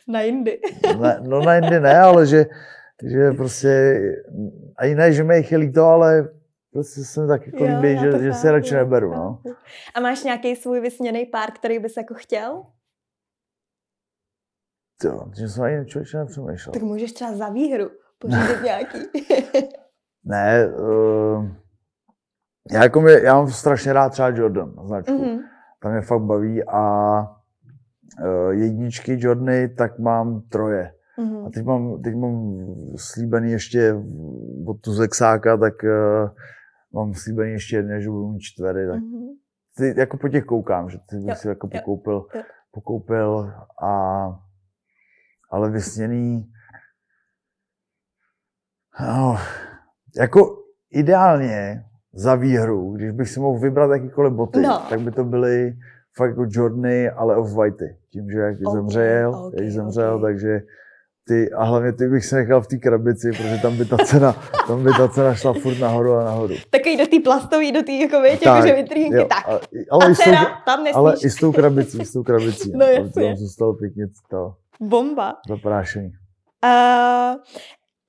Na 0.08 0.22
jindy. 0.22 0.60
Ne, 1.00 1.20
no 1.22 1.42
na 1.42 1.56
jindy 1.56 1.80
ne, 1.80 2.00
ale 2.00 2.26
že, 2.26 2.46
že 3.04 3.32
prostě, 3.32 4.02
ani 4.78 4.96
ne, 4.96 5.14
že 5.14 5.24
mi 5.24 5.38
jich 5.38 5.52
je 5.52 5.58
líto, 5.58 5.86
ale 5.86 6.30
prostě 6.72 7.02
se 7.04 7.22
mi 7.22 7.28
tak 7.28 7.46
jako 7.46 7.66
jo, 7.66 7.76
líbí, 7.76 8.00
že, 8.00 8.24
že 8.24 8.34
se 8.34 8.52
radši 8.52 8.76
neberu, 8.76 9.12
no. 9.12 9.42
A 9.96 10.00
máš 10.00 10.24
nějaký 10.24 10.56
svůj 10.56 10.80
vysněný 10.80 11.26
pár, 11.26 11.52
který 11.52 11.80
bys 11.80 11.98
jako 11.98 12.14
chtěl? 12.14 12.64
Jo, 15.04 15.32
že 15.40 15.48
jsem 15.48 15.64
ani 15.64 15.86
člověče 15.86 16.18
nepřemýšlel. 16.18 16.74
Tak 16.74 16.82
můžeš 16.82 17.14
třeba 17.14 17.34
za 17.34 17.50
výhru 17.50 17.90
pořídit 18.19 18.63
nějaký. 18.63 18.97
ne, 20.25 20.67
uh, 20.67 21.47
já, 22.71 22.84
jako 22.84 23.01
mě, 23.01 23.13
já 23.13 23.34
mám 23.34 23.47
strašně 23.47 23.93
rád 23.93 24.10
třeba 24.10 24.30
Jordan 24.30 24.73
značku. 24.88 25.23
Mm-hmm 25.23 25.39
tam 25.80 25.91
mě 25.91 26.01
fakt 26.01 26.21
baví 26.21 26.63
a 26.63 27.19
uh, 28.23 28.51
jedničky 28.51 29.17
Jordany, 29.19 29.69
tak 29.69 29.99
mám 29.99 30.41
troje. 30.41 30.91
Mm-hmm. 31.19 31.47
A 31.47 31.49
teď 31.49 31.65
mám, 31.65 32.01
teď 32.01 32.15
mám 32.15 32.58
slíbený 32.95 33.51
ještě 33.51 33.95
od 34.67 34.82
tu 34.82 34.93
Zexáka, 34.93 35.58
tak 35.58 35.73
uh, 35.84 36.30
mám 36.93 37.13
slíbený 37.13 37.51
ještě 37.51 37.75
jedné, 37.75 38.01
že 38.01 38.10
budu 38.10 38.32
mít 38.32 38.39
čtvery, 38.39 38.88
tak 38.88 39.01
mm-hmm. 39.01 39.27
ty, 39.77 39.99
jako 39.99 40.17
po 40.17 40.30
těch 40.30 40.43
koukám, 40.43 40.89
že 40.89 40.97
ty 41.10 41.15
bych 41.15 41.38
si 41.38 41.47
jako 41.47 41.67
pokoupil, 41.67 42.25
jo. 42.36 42.41
pokoupil 42.71 43.53
a 43.84 44.27
ale 45.51 45.71
vysněný 45.71 46.51
no, 49.00 49.38
jako 50.20 50.58
ideálně 50.92 51.84
za 52.14 52.36
výhru, 52.36 52.92
když 52.92 53.12
bych 53.12 53.30
si 53.30 53.40
mohl 53.40 53.60
vybrat 53.60 53.92
jakýkoliv 53.92 54.34
boty, 54.34 54.62
no. 54.62 54.82
tak 54.90 55.02
by 55.02 55.12
to 55.12 55.24
byly 55.24 55.74
fakt 56.18 56.30
jako 56.30 56.46
Jordany, 56.50 57.10
ale 57.10 57.36
off-whitey. 57.36 57.96
Tím, 58.12 58.32
že 58.32 58.40
jak 58.40 58.58
okay, 58.66 58.74
zemřel, 58.74 59.36
okay, 59.36 59.64
jak 59.64 59.72
zemřel, 59.72 60.16
okay. 60.16 60.34
takže 60.34 60.62
ty, 61.28 61.52
a 61.52 61.64
hlavně 61.64 61.94
ty 61.94 62.08
bych 62.08 62.26
se 62.26 62.36
nechal 62.36 62.62
v 62.62 62.68
té 62.68 62.78
krabici, 62.78 63.32
protože 63.32 63.60
tam 63.62 63.78
by 63.78 63.86
ta 63.86 63.98
cena, 63.98 64.36
tam 64.68 64.84
by 64.84 64.90
ta 64.98 65.08
cena 65.08 65.36
šla 65.36 65.54
furt 65.54 65.80
nahoru 65.80 66.14
a 66.14 66.24
nahoru. 66.24 66.54
Takový 66.70 66.98
do 66.98 67.08
té 67.08 67.20
plastové, 67.24 67.72
do 67.72 67.84
té 67.84 67.92
jako 67.92 68.22
větě, 68.22 68.46
tak, 68.46 68.68
že 68.68 68.76
vitrínky, 68.76 69.26
tak. 69.30 69.48
A, 69.48 69.60
ale 69.92 70.12
a 70.12 70.16
cena, 70.16 70.46
tou, 70.46 70.52
tam 70.66 70.84
nesmíš. 70.84 70.96
Ale 70.96 71.16
i 71.24 71.30
s 71.30 71.36
tou 71.36 71.52
krabicí, 71.52 72.06
s 72.06 72.14
tou 72.14 72.24
krabicí. 72.24 72.72
no 72.76 72.86
jasně. 72.86 73.28
Tam 73.28 73.36
zůstalo 73.38 73.74
pěkně 73.74 74.08
to. 74.30 74.54
Bomba. 74.82 75.36
Zaprášení. 75.50 76.12
Uh, 76.66 77.36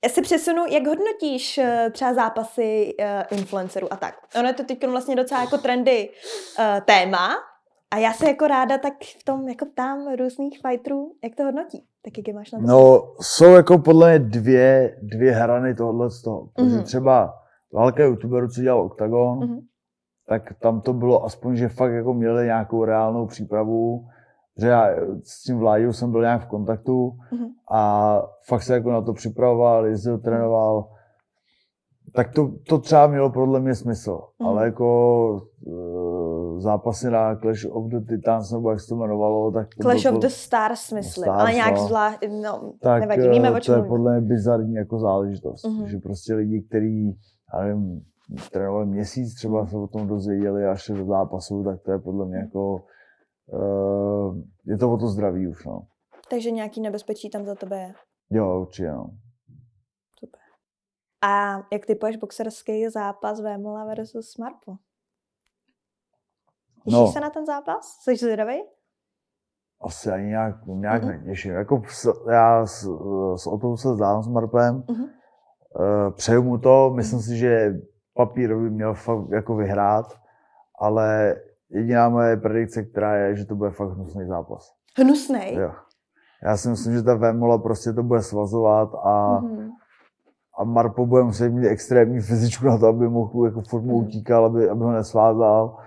já 0.03 0.09
se 0.09 0.21
přesunu, 0.21 0.65
jak 0.69 0.87
hodnotíš 0.87 1.57
uh, 1.57 1.91
třeba 1.91 2.13
zápasy 2.13 2.95
uh, 2.99 3.37
influencerů 3.37 3.93
a 3.93 3.95
tak? 3.95 4.15
Ono 4.39 4.47
je 4.47 4.53
to 4.53 4.63
teď 4.63 4.87
vlastně 4.87 5.15
docela 5.15 5.41
jako 5.41 5.57
trendy 5.57 6.09
uh, 6.09 6.65
téma 6.85 7.29
a 7.91 7.97
já 7.97 8.13
se 8.13 8.27
jako 8.27 8.47
ráda 8.47 8.77
tak 8.77 8.93
v 9.19 9.23
tom 9.23 9.47
jako 9.47 9.65
ptám 9.65 10.15
různých 10.19 10.59
fighterů, 10.67 11.11
jak 11.23 11.35
to 11.35 11.43
hodnotí? 11.43 11.85
Tak 12.05 12.17
jak 12.17 12.27
je 12.27 12.33
máš 12.33 12.51
na 12.51 12.59
to? 12.59 12.65
No, 12.65 13.13
jsou 13.21 13.53
jako 13.53 13.77
podle 13.77 14.09
mě 14.09 14.29
dvě, 14.29 14.97
dvě 15.01 15.31
hrany 15.31 15.75
tohle 15.75 16.11
z 16.11 16.21
toho. 16.21 16.49
Mm-hmm. 16.57 16.83
třeba 16.83 17.33
válka 17.73 18.03
youtuberů, 18.03 18.47
co 18.47 18.61
dělal 18.61 18.81
Octagon, 18.81 19.39
mm-hmm. 19.39 19.61
tak 20.27 20.53
tam 20.61 20.81
to 20.81 20.93
bylo 20.93 21.25
aspoň, 21.25 21.55
že 21.55 21.69
fakt 21.69 21.91
jako 21.91 22.13
měli 22.13 22.45
nějakou 22.45 22.85
reálnou 22.85 23.27
přípravu, 23.27 24.07
že 24.61 24.67
já 24.67 24.87
s 25.23 25.43
tím 25.43 25.57
Vláďou 25.57 25.93
jsem 25.93 26.11
byl 26.11 26.21
nějak 26.21 26.41
v 26.41 26.47
kontaktu 26.47 27.11
mm-hmm. 27.31 27.47
a 27.71 28.21
fakt 28.47 28.63
se 28.63 28.73
jako 28.73 28.91
na 28.91 29.01
to 29.01 29.13
připravoval, 29.13 29.85
jezdil, 29.85 30.17
trénoval. 30.17 30.89
Tak 32.15 32.33
to, 32.33 32.51
to 32.67 32.77
třeba 32.77 33.07
mělo 33.07 33.29
podle 33.29 33.59
mě 33.59 33.75
smysl, 33.75 34.11
mm-hmm. 34.11 34.47
ale 34.47 34.65
jako 34.65 35.41
zápasy 36.57 37.09
na 37.09 37.35
Clash 37.35 37.65
of 37.69 37.85
the 37.85 37.99
Titans, 37.99 38.51
nebo 38.51 38.69
jak 38.69 38.79
se 38.79 38.87
to 38.87 38.95
jmenovalo. 38.95 39.51
Tak 39.51 39.67
to 39.75 39.81
Clash 39.81 40.03
bylo, 40.03 40.17
of 40.17 40.21
the 40.21 40.27
Stars, 40.27 40.91
myslím, 40.91 41.23
Stars, 41.23 41.41
ale 41.41 41.53
nějak 41.53 41.75
no. 41.75 41.87
zvlá... 41.87 42.15
No, 42.43 42.73
tak 42.81 43.01
nevadí, 43.01 43.29
víme, 43.29 43.47
eh, 43.47 43.51
o 43.51 43.53
to 43.53 43.59
čem 43.59 43.75
je 43.75 43.77
mluvíme. 43.77 43.97
podle 43.97 44.19
mě 44.19 44.27
bizarní 44.27 44.73
jako 44.73 44.99
záležitost. 44.99 45.65
Mhm. 45.65 45.87
Že 45.87 45.97
prostě 45.97 46.33
lidi, 46.33 46.61
kteří, 46.61 47.17
já 47.53 47.63
nevím, 47.63 48.01
trénovali 48.51 48.85
měsíc, 48.85 49.35
třeba 49.35 49.65
se 49.65 49.77
o 49.77 49.87
tom 49.87 50.07
dozvěděli 50.07 50.65
až 50.65 50.91
do 50.95 51.05
zápasu, 51.05 51.63
tak 51.63 51.81
to 51.81 51.91
je 51.91 51.99
podle 51.99 52.25
mě 52.25 52.37
jako, 52.37 52.73
uh, 52.73 52.79
je 54.65 54.77
to 54.77 54.91
o 54.91 54.97
to 54.97 55.07
zdraví 55.07 55.47
už, 55.47 55.65
no. 55.65 55.87
Takže 56.29 56.51
nějaký 56.51 56.81
nebezpečí 56.81 57.29
tam 57.29 57.45
za 57.45 57.55
tebe 57.55 57.77
je. 57.79 57.93
Jo, 58.29 58.61
určitě, 58.61 58.91
no. 58.91 59.09
A 61.21 61.55
jak 61.73 61.85
typuješ 61.85 62.17
boxerský 62.17 62.89
zápas 62.89 63.41
Vémola 63.41 63.85
versus 63.85 64.37
Marpo? 64.37 64.75
Těšíš 66.83 66.99
No. 66.99 67.07
se 67.11 67.19
na 67.19 67.29
ten 67.29 67.45
zápas? 67.45 67.97
Jsi 68.03 68.15
zvědavý? 68.15 68.61
Asi 69.81 70.11
ani 70.11 70.25
nějak, 70.27 70.55
nějak 70.65 71.03
Mhm. 71.03 71.11
netěším. 71.11 71.51
Jako 71.51 71.81
já 72.31 72.65
s, 72.65 72.81
s 73.35 73.47
Otou 73.47 73.77
se 73.77 73.93
zdám 73.95 74.23
s 74.23 74.27
Marpem, 74.27 74.83
Mhm. 74.89 75.03
uh, 75.03 75.09
přeju 76.15 76.43
mu 76.43 76.57
to, 76.57 76.89
myslím 76.95 77.19
si, 77.19 77.37
že 77.37 77.73
papír 78.13 78.55
by 78.55 78.69
měl 78.69 78.93
fakt 78.93 79.29
jako 79.29 79.55
vyhrát, 79.55 80.05
ale 80.79 81.35
jediná 81.69 82.09
moje 82.09 82.37
predikce, 82.37 82.83
která 82.83 83.15
je, 83.15 83.35
že 83.35 83.45
to 83.45 83.55
bude 83.55 83.71
fakt 83.71 83.89
hnusný 83.89 84.27
zápas. 84.27 84.73
Hnusnej? 84.97 85.55
Jo. 85.55 85.71
Já 86.43 86.57
si 86.57 86.69
myslím, 86.69 86.93
že 86.93 87.03
ta 87.03 87.15
Vémola 87.15 87.57
prostě 87.57 87.93
to 87.93 88.03
bude 88.03 88.21
svazovat 88.21 88.89
a, 89.03 89.39
Mhm. 89.39 89.69
a 90.59 90.63
Marpo 90.63 91.05
bude 91.05 91.23
muset 91.23 91.49
mít 91.49 91.67
extrémní 91.67 92.21
fyzičku 92.21 92.65
na 92.65 92.77
to, 92.77 92.87
aby 92.87 93.09
mohl 93.09 93.45
jako 93.45 93.61
formu 93.61 93.97
Mhm. 93.99 94.07
utíkal, 94.07 94.45
aby, 94.45 94.69
aby 94.69 94.81
ho 94.83 94.91
nesvázal. 94.91 95.77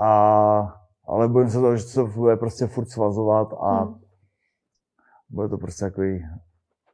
A, 0.00 0.74
ale 1.08 1.28
bojím 1.28 1.50
se 1.50 1.58
toho, 1.58 1.76
že 1.76 1.94
to 1.94 2.06
bude 2.06 2.36
prostě 2.36 2.66
furt 2.66 2.88
svazovat 2.90 3.48
a 3.60 3.84
Mhm. 3.84 3.94
bude 5.30 5.48
to 5.48 5.58
prostě 5.58 5.84
takový 5.84 6.24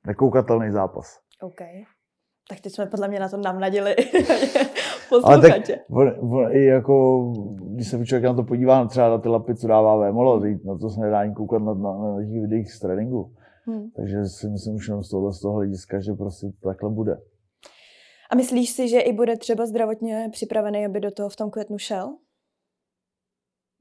nekoukatelný 0.06 0.70
zápas. 0.70 1.18
OK. 1.42 1.60
Tak 2.48 2.60
teď 2.60 2.72
jsme 2.72 2.86
podle 2.86 3.08
mě 3.08 3.20
na 3.20 3.28
to 3.28 3.36
namnadili 3.36 3.96
Ale 5.24 5.40
tak 5.40 5.62
i 6.50 6.64
jako, 6.64 7.24
když 7.74 7.88
se 7.88 8.06
člověk 8.06 8.24
na 8.24 8.34
to 8.34 8.42
podívá, 8.42 8.86
třeba 8.86 9.08
na 9.08 9.18
ty 9.18 9.28
lapy, 9.28 9.54
co 9.54 9.66
dává 9.66 9.96
Vémolo, 9.96 10.40
na 10.64 10.78
to 10.78 10.90
se 10.90 11.00
nedá 11.00 11.20
ani 11.20 11.34
koukat 11.34 11.62
na, 11.62 11.74
na, 11.74 11.92
na 11.92 12.20
těch 12.20 12.40
videích 12.40 12.72
z 12.72 12.80
tréninku. 12.80 13.34
Hmm. 13.66 13.90
Takže 13.96 14.24
si 14.24 14.48
myslím 14.48 14.74
už 14.74 14.88
jenom 14.88 15.02
z 15.02 15.10
tohohle, 15.10 15.32
z 15.32 15.40
toho 15.40 15.54
hlediska, 15.54 16.00
že 16.00 16.12
prostě 16.12 16.46
takhle 16.62 16.90
bude. 16.90 17.16
A 18.30 18.36
myslíš 18.36 18.70
si, 18.70 18.88
že 18.88 19.00
i 19.00 19.12
bude 19.12 19.36
třeba 19.36 19.66
zdravotně 19.66 20.28
připravený, 20.32 20.86
aby 20.86 21.00
do 21.00 21.10
toho 21.10 21.28
v 21.28 21.36
tom 21.36 21.50
květnu 21.50 21.78
šel? 21.78 22.16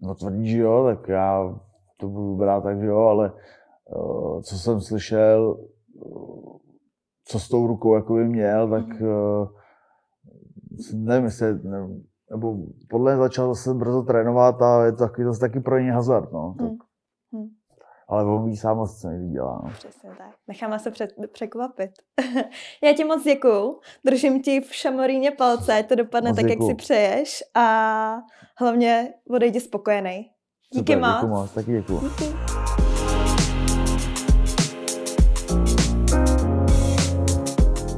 No 0.01 0.15
tvrdí, 0.15 0.49
že 0.49 0.57
jo, 0.57 0.83
tak 0.85 1.07
já 1.07 1.59
to 1.97 2.07
budu 2.07 2.35
brát 2.35 2.61
tak, 2.61 2.79
že 2.79 2.85
jo, 2.85 2.97
ale 2.97 3.33
uh, 3.95 4.41
co 4.41 4.59
jsem 4.59 4.81
slyšel, 4.81 5.67
uh, 5.93 6.57
co 7.25 7.39
s 7.39 7.49
tou 7.49 7.67
rukou 7.67 7.95
jako 7.95 8.13
by 8.13 8.23
měl, 8.27 8.69
tak 8.69 8.85
uh, 9.01 9.47
nevím, 10.93 11.25
jestli, 11.25 11.53
ne, 11.63 11.87
nebo 12.31 12.57
podle 12.89 13.11
mě 13.11 13.19
začal 13.23 13.53
zase 13.55 13.73
brzo 13.73 14.03
trénovat 14.03 14.61
a 14.61 14.85
je 14.85 14.91
to 14.91 14.97
taky, 14.97 15.23
zase 15.25 15.39
taky 15.39 15.59
pro 15.59 15.79
něj 15.79 15.89
hazard, 15.89 16.31
no. 16.31 16.55
Tak, 16.59 16.67
Hmm. 16.67 16.77
Hmm. 17.33 17.49
ale 18.09 18.25
on 18.25 18.45
ví 18.45 18.57
sám 18.57 18.87
co 19.01 19.07
nejvíc 19.09 19.31
dělá, 19.31 19.61
no. 19.63 19.69
Přesně 19.73 20.09
tak. 20.17 20.31
Necháme 20.47 20.79
se 20.79 20.91
před, 20.91 21.09
překvapit. 21.31 21.91
Já 22.83 22.93
ti 22.93 23.03
moc 23.03 23.23
děkuju. 23.23 23.79
Držím 24.05 24.41
ti 24.41 24.61
v 24.61 24.75
šamoríně 24.75 25.31
palce, 25.31 25.73
ať 25.79 25.87
to 25.87 25.95
dopadne 25.95 26.29
Moc 26.29 26.35
tak, 26.35 26.43
jak 26.43 26.51
děkuju. 26.51 26.69
si 26.69 26.75
přeješ 26.75 27.43
a 27.55 28.17
hlavně 28.59 29.13
odejdi 29.29 29.59
spokojený. 29.59 30.31
Díky 30.73 30.93
Super, 30.93 30.99
moc. 30.99 31.15
Děkuji 31.21 31.27
moc, 31.29 31.51
taky 31.53 31.71
děkuji. 31.71 31.99
Díky. 31.99 32.60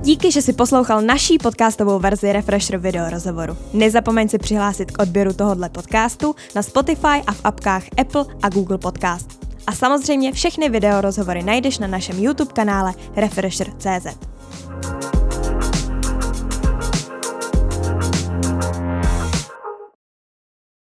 Díky, 0.03 0.31
že 0.31 0.41
si 0.41 0.53
poslouchal 0.53 1.01
naší 1.01 1.37
podcastovou 1.37 1.99
verzi 1.99 2.33
Refresher 2.33 2.77
video 2.77 3.09
rozhovoru. 3.09 3.57
Nezapomeň 3.73 4.29
si 4.29 4.37
přihlásit 4.37 4.91
k 4.91 5.01
odběru 5.01 5.33
tohohle 5.33 5.69
podcastu 5.69 6.35
na 6.55 6.63
Spotify 6.63 7.23
a 7.27 7.31
v 7.31 7.41
apkách 7.43 7.83
Apple 7.97 8.25
a 8.41 8.49
Google 8.49 8.77
Podcast. 8.77 9.45
A 9.67 9.71
samozřejmě 9.71 10.31
všechny 10.31 10.69
video 10.69 11.01
rozhovory 11.01 11.43
najdeš 11.43 11.79
na 11.79 11.87
našem 11.87 12.19
YouTube 12.23 12.53
kanále 12.53 12.93
Refresher.cz. 13.15 14.07